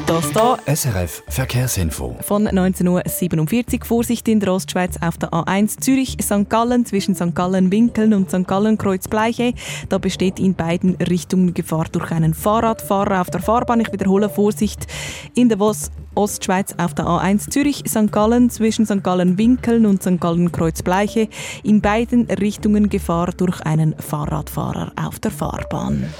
das 0.06 0.32
da. 0.32 0.58
SRF 0.68 1.24
Verkehrsinfo. 1.28 2.16
Von 2.22 2.48
19.47 2.48 3.80
Uhr 3.80 3.86
Vorsicht 3.86 4.28
in 4.28 4.40
der 4.40 4.54
Ostschweiz 4.54 4.98
auf 5.02 5.18
der 5.18 5.32
A1 5.32 5.80
Zürich-St. 5.80 6.50
Gallen 6.50 6.86
zwischen 6.86 7.16
St. 7.16 7.34
Gallen-Winkeln 7.34 8.14
und 8.14 8.30
St. 8.30 8.48
Gallen-Kreuzbleiche. 8.48 9.54
Da 9.90 9.98
besteht 9.98 10.40
in 10.40 10.54
beiden 10.54 10.96
Richtungen 10.96 11.54
Gefahr 11.54 11.86
durch 11.92 12.12
einen 12.12 12.34
Fahrradfahrer 12.34 13.22
auf 13.22 13.30
der 13.32 13.42
Fahrbahn. 13.56 13.80
Ich 13.80 13.94
wiederhole 13.94 14.30
Vorsicht 14.30 14.86
in 15.34 15.48
der 15.48 15.60
Vos 15.60 15.90
Ostschweiz 16.14 16.76
auf 16.78 16.94
der 16.94 17.06
A1 17.06 17.50
Zürich-St. 17.50 18.12
Gallen 18.12 18.50
zwischen 18.50 18.86
St. 18.86 19.02
Gallen-Winkeln 19.02 19.86
und 19.86 20.04
St. 20.04 20.20
Gallen-Kreuzbleiche. 20.20 21.30
In 21.64 21.80
beiden 21.80 22.26
Richtungen 22.26 22.90
Gefahr 22.90 23.28
durch 23.28 23.62
einen 23.62 23.96
Fahrradfahrer 23.98 24.92
auf 25.02 25.20
der 25.20 25.32
Fahrbahn. 25.32 26.14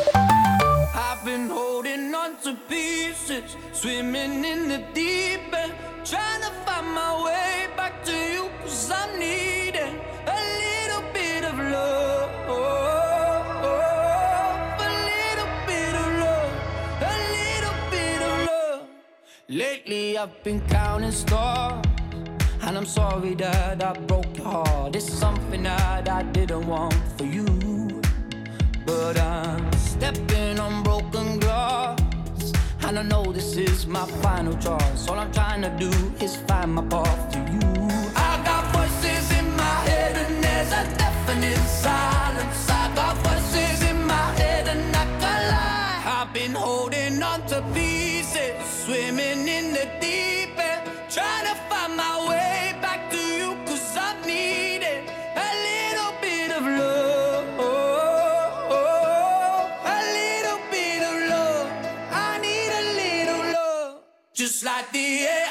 Pieces, 2.70 3.58
swimming 3.74 4.46
Lately 19.48 20.18
I've 20.18 20.44
been 20.44 20.60
counting 20.70 21.12
stars, 21.12 21.86
and 22.64 22.76
I'm 22.76 22.86
sorry 22.88 23.36
that 23.36 23.84
I 23.84 23.94
broke 23.94 24.36
your 24.36 24.48
heart. 24.48 24.96
It's 24.96 25.08
something 25.08 25.62
that 25.62 26.10
I 26.10 26.24
didn't 26.24 26.66
want 26.66 26.96
for 27.16 27.26
you. 27.26 27.46
But 28.88 29.20
I'm 29.20 29.72
stepping 29.74 30.60
on 30.60 30.82
broken 30.82 31.40
glass. 31.40 32.02
And 32.82 32.98
I 32.98 33.04
know 33.04 33.32
this 33.32 33.56
is 33.56 33.86
my 33.86 34.08
final 34.24 34.58
choice. 34.58 35.08
All 35.08 35.20
I'm 35.20 35.32
trying 35.32 35.62
to 35.62 35.70
do 35.78 35.92
is 36.20 36.38
find 36.48 36.74
my 36.74 36.82
path 36.88 37.32
to 37.34 37.38
you. 37.38 37.62
I 38.16 38.42
got 38.44 38.66
voices 38.74 39.32
in 39.38 39.56
my 39.56 39.76
head, 39.90 40.16
and 40.26 40.44
there's 40.44 40.72
a 40.72 40.98
definite 40.98 41.58
silence. 41.68 42.68
I 42.68 42.92
got 42.96 43.16
voices 43.18 43.75
been 46.36 46.54
holding 46.54 47.24
on 47.24 47.42
to 47.48 47.62
pieces, 47.74 48.54
swimming 48.84 49.48
in 49.48 49.72
the 49.72 49.88
deep 50.02 50.60
end, 50.60 50.82
trying 51.10 51.46
to 51.46 51.56
find 51.70 51.96
my 51.96 52.28
way 52.28 52.78
back 52.82 53.10
to 53.10 53.18
you, 53.18 53.56
cause 53.66 53.96
I'm 53.96 54.20
needing 54.28 55.08
a 55.48 55.50
little 55.70 56.14
bit 56.20 56.52
of 56.52 56.64
love. 56.64 57.46
A 59.96 60.00
little 60.18 60.60
bit 60.70 61.02
of 61.10 61.16
love. 61.32 61.70
I 62.12 62.38
need 62.46 62.72
a 62.82 62.84
little 63.02 63.44
love. 63.54 64.04
Just 64.34 64.66
like 64.66 64.92
the 64.92 65.08
air 65.36 65.48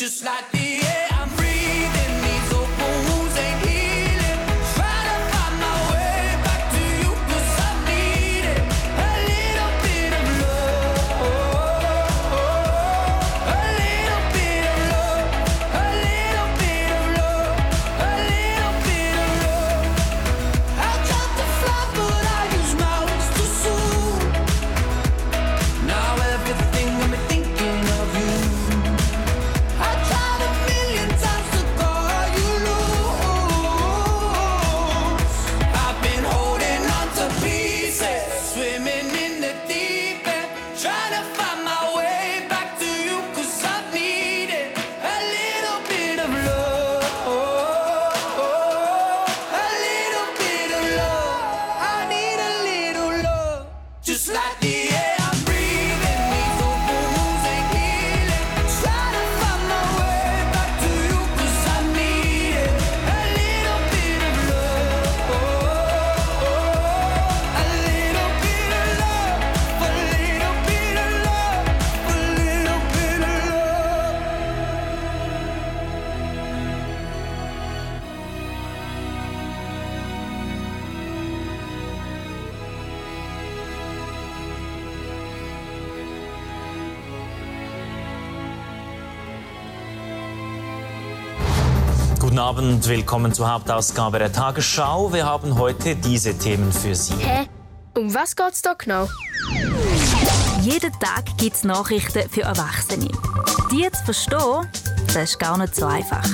Just 0.00 0.24
like 0.24 0.50
the 0.50 0.89
willkommen 92.90 93.32
zur 93.32 93.52
Hauptausgabe 93.52 94.18
der 94.18 94.32
Tagesschau. 94.32 95.12
Wir 95.12 95.24
haben 95.24 95.56
heute 95.56 95.94
diese 95.94 96.36
Themen 96.36 96.72
für 96.72 96.96
Sie. 96.96 97.14
Hä? 97.14 97.46
Um 97.96 98.12
was 98.12 98.34
geht's 98.34 98.62
da 98.62 98.74
genau? 98.74 99.06
Jeden 100.62 100.92
Tag 100.98 101.36
gibt 101.38 101.54
es 101.54 101.62
Nachrichten 101.62 102.28
für 102.28 102.42
Erwachsene. 102.42 103.08
Die 103.70 103.88
zu 103.92 104.04
verstehen, 104.04 104.68
das 105.14 105.30
ist 105.30 105.38
gar 105.38 105.58
nicht 105.58 105.74
so 105.74 105.86
einfach. 105.86 106.24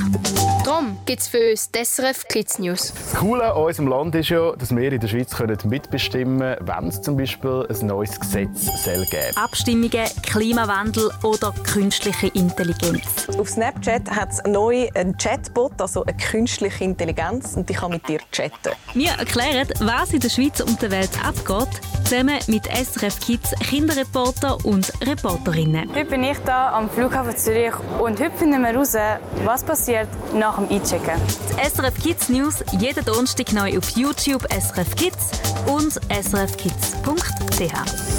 Darum 0.65 0.99
gibt's 1.07 1.29
für 1.29 1.51
uns 1.51 1.71
SRF 1.75 2.27
Kids 2.29 2.59
News. 2.59 2.93
Das 2.93 3.21
Coole 3.21 3.55
an 3.55 3.63
unserem 3.63 3.89
Land 3.89 4.15
ist 4.17 4.29
ja, 4.29 4.53
dass 4.57 4.75
wir 4.75 4.93
in 4.93 5.01
der 5.01 5.09
Schweiz 5.09 5.35
können 5.35 5.57
mitbestimmen 5.65 6.41
können, 6.41 6.69
wenn 6.69 6.89
es 6.89 7.01
zum 7.01 7.17
Beispiel 7.17 7.67
ein 7.71 7.87
neues 7.87 8.19
Gesetz 8.19 8.67
soll 8.85 9.07
geben 9.07 9.37
Abstimmungen, 9.37 10.07
Klimawandel 10.23 11.11
oder 11.23 11.55
künstliche 11.65 12.27
Intelligenz. 12.29 13.29
Auf 13.39 13.49
Snapchat 13.49 14.11
hat 14.11 14.33
es 14.33 14.43
neu 14.45 14.89
einen 14.95 15.17
Chatbot, 15.17 15.81
also 15.81 16.05
eine 16.05 16.17
künstliche 16.17 16.85
Intelligenz, 16.85 17.57
und 17.57 17.69
die 17.69 17.75
kann 17.75 17.93
mit 17.93 18.07
dir 18.09 18.19
chatten. 18.33 18.73
Wir 18.93 19.13
erklären, 19.13 19.69
was 19.81 20.13
in 20.13 20.21
der 20.21 20.29
Schweiz 20.29 20.61
und 20.61 20.83
der 20.83 20.91
Welt 20.91 21.11
abgeht, 21.25 21.81
zusammen 22.05 22.39
mit 22.49 22.67
SRF 22.67 23.21
Kids 23.21 23.53
Kinderreporter 23.61 24.59
und 24.65 24.93
Reporterinnen. 25.07 25.89
Heute 25.95 26.11
bin 26.11 26.25
ich 26.25 26.39
hier 26.39 26.55
am 26.55 26.91
Flughafen 26.91 27.37
Zürich 27.37 27.75
und 28.01 28.21
heute 28.21 28.37
finden 28.37 28.66
wir 28.67 28.73
heraus, 28.73 28.97
was 29.45 29.65
passiert 29.65 30.09
nach 30.35 30.57
dem 30.57 30.69
Einchecken. 30.69 31.21
Die 31.51 31.69
SRF 31.69 31.95
Kids 32.03 32.29
News 32.29 32.65
jeden 32.79 33.05
Donnerstag 33.05 33.53
neu 33.53 33.79
auf 33.79 33.91
YouTube 33.91 34.47
SRF 34.53 34.97
Kids 34.97 35.31
und 35.67 35.93
srfkids.ch. 35.93 37.73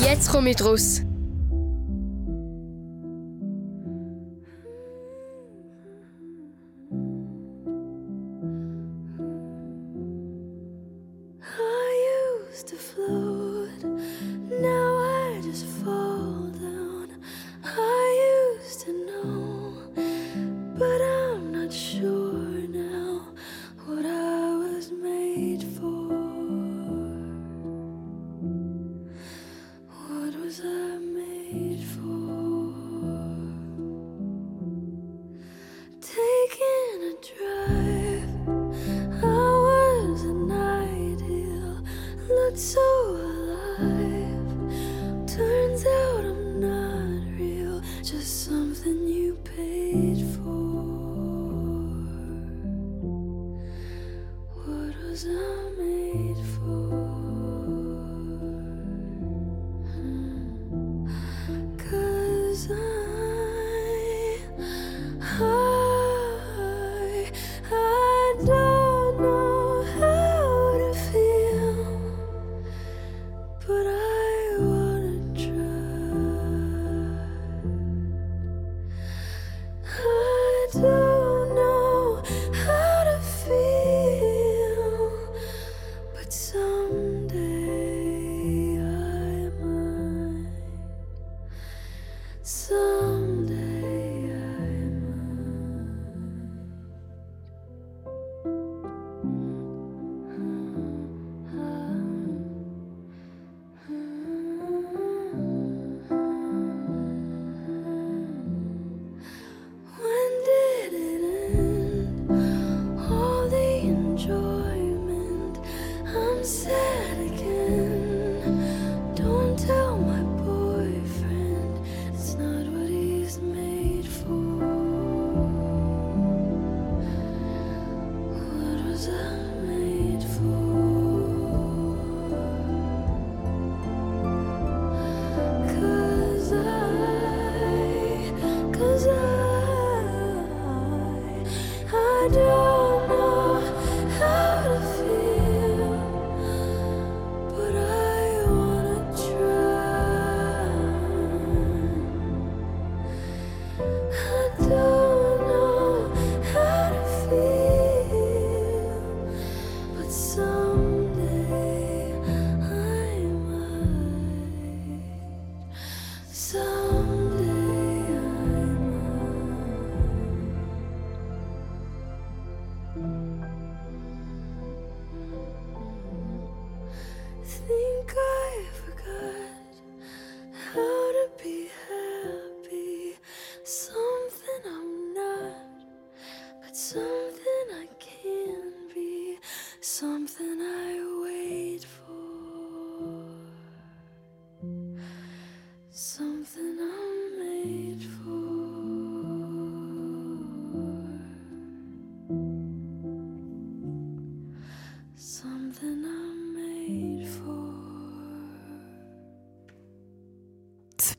Jetzt 0.04 0.32
komme 0.32 0.52
ich 0.52 0.64
raus. 0.64 1.07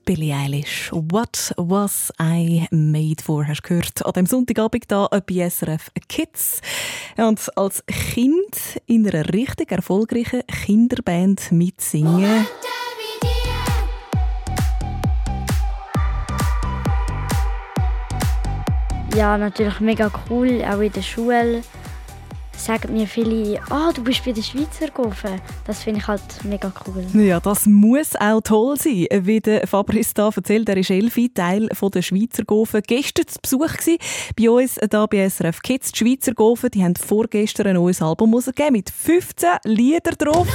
Billie 0.08 0.32
Eilish. 0.32 0.90
What 0.90 1.52
was 1.58 2.10
I 2.18 2.66
made 2.70 3.22
for? 3.22 3.46
Hast 3.46 3.60
du 3.64 3.68
gehört? 3.68 4.06
An 4.06 4.12
dem 4.14 4.24
Sonntagabend 4.24 4.84
da 4.90 5.06
bei 5.06 5.50
SRF 5.50 5.90
Kids. 6.08 6.62
Und 7.18 7.46
als 7.58 7.84
Kind 7.84 8.80
in 8.86 9.06
einer 9.06 9.30
richtig 9.34 9.70
erfolgreichen 9.70 10.40
Kinderband 10.64 11.52
mitsingen. 11.52 12.46
Ja, 19.14 19.36
natürlich 19.36 19.80
mega 19.80 20.10
cool, 20.30 20.64
auch 20.64 20.80
in 20.80 20.92
der 20.92 21.02
Schule. 21.02 21.62
Sagen 22.58 22.92
mir 22.92 23.06
viele, 23.06 23.60
ah, 23.70 23.92
du 23.92 24.02
bist 24.02 24.24
bei 24.24 24.32
der 24.32 24.42
Schweizer 24.42 24.90
Gofen. 24.92 25.40
Das 25.66 25.82
finde 25.82 26.00
ich 26.00 26.06
halt 26.06 26.22
mega 26.44 26.72
cool. 26.86 27.04
Ja, 27.14 27.40
das 27.40 27.66
muss 27.66 28.16
auch 28.16 28.40
toll 28.40 28.76
sein, 28.76 29.06
wie 29.10 29.40
der 29.40 29.66
Fabrice 29.66 30.14
da 30.14 30.30
erzählt. 30.34 30.68
Er 30.68 30.76
ist 30.76 30.90
Elfi, 30.90 31.28
Teil 31.28 31.68
von 31.72 31.90
der 31.90 32.02
Schweizer 32.02 32.44
Gofen. 32.44 32.82
Gestern 32.86 33.26
zu 33.26 33.38
Besuch 33.40 33.76
gewesen, 33.76 33.98
bei 34.36 34.50
uns 34.50 34.76
da 34.90 35.06
bei 35.06 35.28
SRF 35.28 35.62
Kids. 35.62 35.92
Die 35.92 35.98
Schweizer 35.98 36.34
Gofen, 36.34 36.70
die 36.70 36.82
haben 36.82 36.96
vorgestern 36.96 37.68
ein 37.68 37.74
neues 37.74 38.02
Album 38.02 38.34
rausgegeben 38.34 38.72
mit 38.72 38.90
15 38.90 39.48
Liedern 39.64 40.14
drauf. 40.18 40.46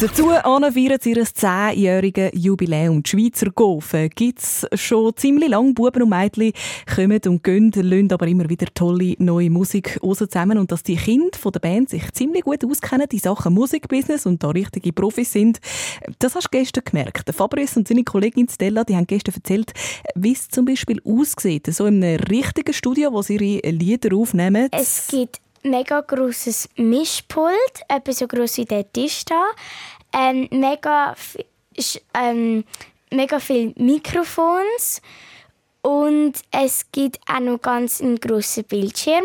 Dazu 0.00 0.28
feiern 0.28 0.98
sie 1.02 1.10
ihr 1.10 1.26
10-jähriges 1.26 2.34
Jubiläum. 2.34 3.02
Die 3.02 3.10
Schweizer 3.10 3.50
Gofen 3.50 4.08
gibt 4.08 4.38
es 4.38 4.66
schon 4.72 5.14
ziemlich 5.14 5.50
lange. 5.50 5.74
Buben 5.74 6.04
und 6.04 6.08
Mädchen 6.08 6.52
kommen 6.94 7.20
und 7.26 7.44
gehen, 7.44 7.70
lassen 7.74 8.10
aber 8.10 8.26
immer 8.26 8.48
wieder 8.48 8.66
tolle 8.72 9.14
neue 9.18 9.50
Musik 9.50 10.00
raus 10.02 10.16
zusammen. 10.16 10.56
Und 10.56 10.72
dass 10.72 10.84
die 10.84 10.96
Kinder 10.96 11.36
von 11.38 11.52
der 11.52 11.60
Band 11.60 11.90
sich 11.90 12.10
ziemlich 12.12 12.44
gut 12.44 12.64
auskennen, 12.64 13.08
die 13.12 13.18
Sachen 13.18 13.52
Musikbusiness 13.52 14.24
und 14.24 14.42
da 14.42 14.48
richtige 14.48 14.94
Profis 14.94 15.32
sind, 15.32 15.60
das 16.18 16.34
hast 16.34 16.48
du 16.50 16.58
gestern 16.58 16.84
gemerkt. 16.84 17.34
Fabrice 17.34 17.76
und 17.76 17.86
seine 17.86 18.02
Kollegin 18.02 18.48
Stella, 18.48 18.84
die 18.84 18.96
haben 18.96 19.06
gestern 19.06 19.34
erzählt, 19.34 19.74
wie 20.14 20.32
es 20.32 20.48
zum 20.48 20.64
Beispiel 20.64 21.02
aussieht, 21.04 21.66
so 21.66 21.84
in 21.84 22.02
einem 22.02 22.20
richtigen 22.20 22.72
Studio, 22.72 23.12
wo 23.12 23.20
sie 23.20 23.36
ihre 23.36 23.70
Lieder 23.70 24.16
aufnehmen. 24.16 24.68
Es 24.72 25.08
gibt 25.08 25.40
mega 25.62 26.00
grosses 26.00 26.68
Mischpult, 26.76 27.82
etwa 27.88 28.12
so 28.12 28.26
groß 28.26 28.58
wie 28.58 28.64
der 28.64 28.90
Tisch 28.92 29.24
da. 29.24 29.50
Ähm, 30.12 30.48
mega, 30.50 31.14
ähm, 32.14 32.64
mega 33.10 33.38
viele 33.38 33.72
Mikrofons 33.76 35.00
und 35.82 36.34
es 36.50 36.86
gibt 36.92 37.20
auch 37.26 37.40
noch 37.40 37.60
ganz 37.60 38.00
einen 38.00 38.18
grossen 38.18 38.64
Bildschirm. 38.64 39.24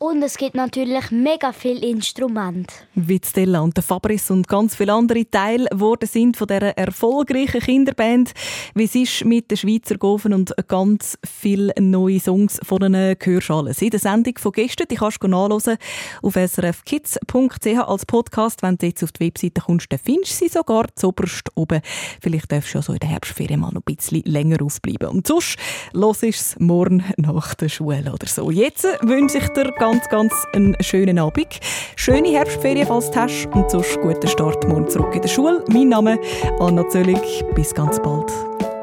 Und 0.00 0.22
es 0.22 0.36
gibt 0.36 0.54
natürlich 0.54 1.10
mega 1.10 1.52
viele 1.52 1.80
Instrumente. 1.80 2.72
wie 2.94 3.20
Stella 3.24 3.58
und 3.58 3.76
der 3.76 3.82
Fabrice 3.82 4.32
und 4.32 4.46
ganz 4.46 4.76
viele 4.76 4.92
andere 4.92 5.28
Teil 5.28 5.64
geworden 5.64 6.08
sind 6.08 6.36
von 6.36 6.46
dieser 6.46 6.78
erfolgreichen 6.78 7.60
Kinderband. 7.60 8.32
Wie 8.76 8.84
es 8.84 8.94
ist 8.94 9.24
mit 9.24 9.50
den 9.50 9.56
Schweizer 9.56 9.98
Gofen 9.98 10.34
und 10.34 10.54
ganz 10.68 11.18
viele 11.24 11.74
neue 11.80 12.20
Songs 12.20 12.60
von 12.62 12.80
einer 12.84 13.16
Gehörschale. 13.16 13.72
In 13.80 13.90
der 13.90 13.98
Sendung 13.98 14.38
von 14.38 14.52
gestern, 14.52 14.86
die 14.88 14.94
kannst 14.94 15.20
du 15.20 15.26
nachhören 15.26 15.78
auf 16.22 16.34
srfkids.ch 16.34 17.66
als 17.66 18.06
Podcast. 18.06 18.62
Wenn 18.62 18.76
du 18.76 18.86
jetzt 18.86 19.02
auf 19.02 19.10
die 19.10 19.26
Webseite 19.26 19.62
kommst, 19.62 19.90
dann 19.90 19.98
findest 19.98 20.40
du 20.40 20.44
sie 20.44 20.48
sogar 20.48 20.86
zoberst 20.94 21.50
oben. 21.56 21.80
Vielleicht 22.20 22.52
darfst 22.52 22.72
du 22.72 22.78
ja 22.78 22.82
so 22.82 22.92
in 22.92 23.00
der 23.00 23.08
Herbstferien 23.08 23.58
mal 23.58 23.72
noch 23.72 23.82
ein 23.84 23.96
bisschen 23.96 24.22
länger 24.26 24.62
aufbleiben. 24.62 25.08
Und 25.08 25.26
sonst 25.26 25.56
los 25.92 26.22
ist 26.22 26.40
es 26.40 26.60
morgen 26.60 27.02
nach 27.16 27.56
der 27.56 27.68
Schule 27.68 28.12
oder 28.12 28.28
so. 28.28 28.52
Jetzt 28.52 28.84
wünsche 29.02 29.38
ich 29.38 29.48
dir 29.48 29.72
ganz, 29.72 29.87
ganz 30.10 30.32
einen 30.52 30.76
schönen 30.80 31.18
Abend. 31.18 31.60
Schöne 31.96 32.28
Herbstferien, 32.28 32.86
falls 32.86 33.10
du 33.10 33.20
hast. 33.20 33.48
Und 33.54 33.70
sonst 33.70 33.98
guten 34.00 34.28
Start 34.28 34.68
morgen 34.68 34.88
zurück 34.88 35.14
in 35.14 35.22
der 35.22 35.28
Schule. 35.28 35.64
Mein 35.68 35.88
Name 35.88 36.18
Anna 36.58 36.86
Zöllig. 36.88 37.44
Bis 37.54 37.74
ganz 37.74 38.00
bald. 38.02 38.30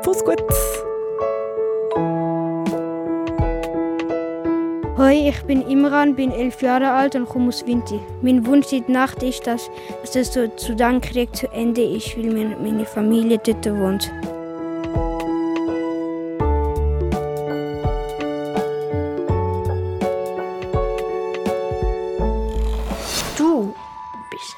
Fuß 0.04 0.24
gut. 0.26 0.44
Hoi, 4.98 5.30
ich 5.30 5.44
bin 5.44 5.62
Imran, 5.68 6.16
bin 6.16 6.32
elf 6.32 6.62
Jahre 6.62 6.92
alt 6.92 7.16
und 7.16 7.28
komme 7.28 7.50
aus 7.50 7.66
Winti. 7.68 8.00
Mein 8.22 8.46
Wunsch 8.46 8.68
die 8.68 8.84
Nacht 8.88 9.22
ist, 9.24 9.46
dass, 9.46 9.70
dass 10.02 10.12
das 10.12 10.34
so 10.34 10.48
Sudankrieg 10.56 11.36
zu 11.36 11.52
Ende 11.52 11.84
ist, 11.84 12.18
weil 12.18 12.58
meine 12.62 12.86
Familie 12.86 13.38
dort 13.38 13.66
wohnt. 13.66 14.12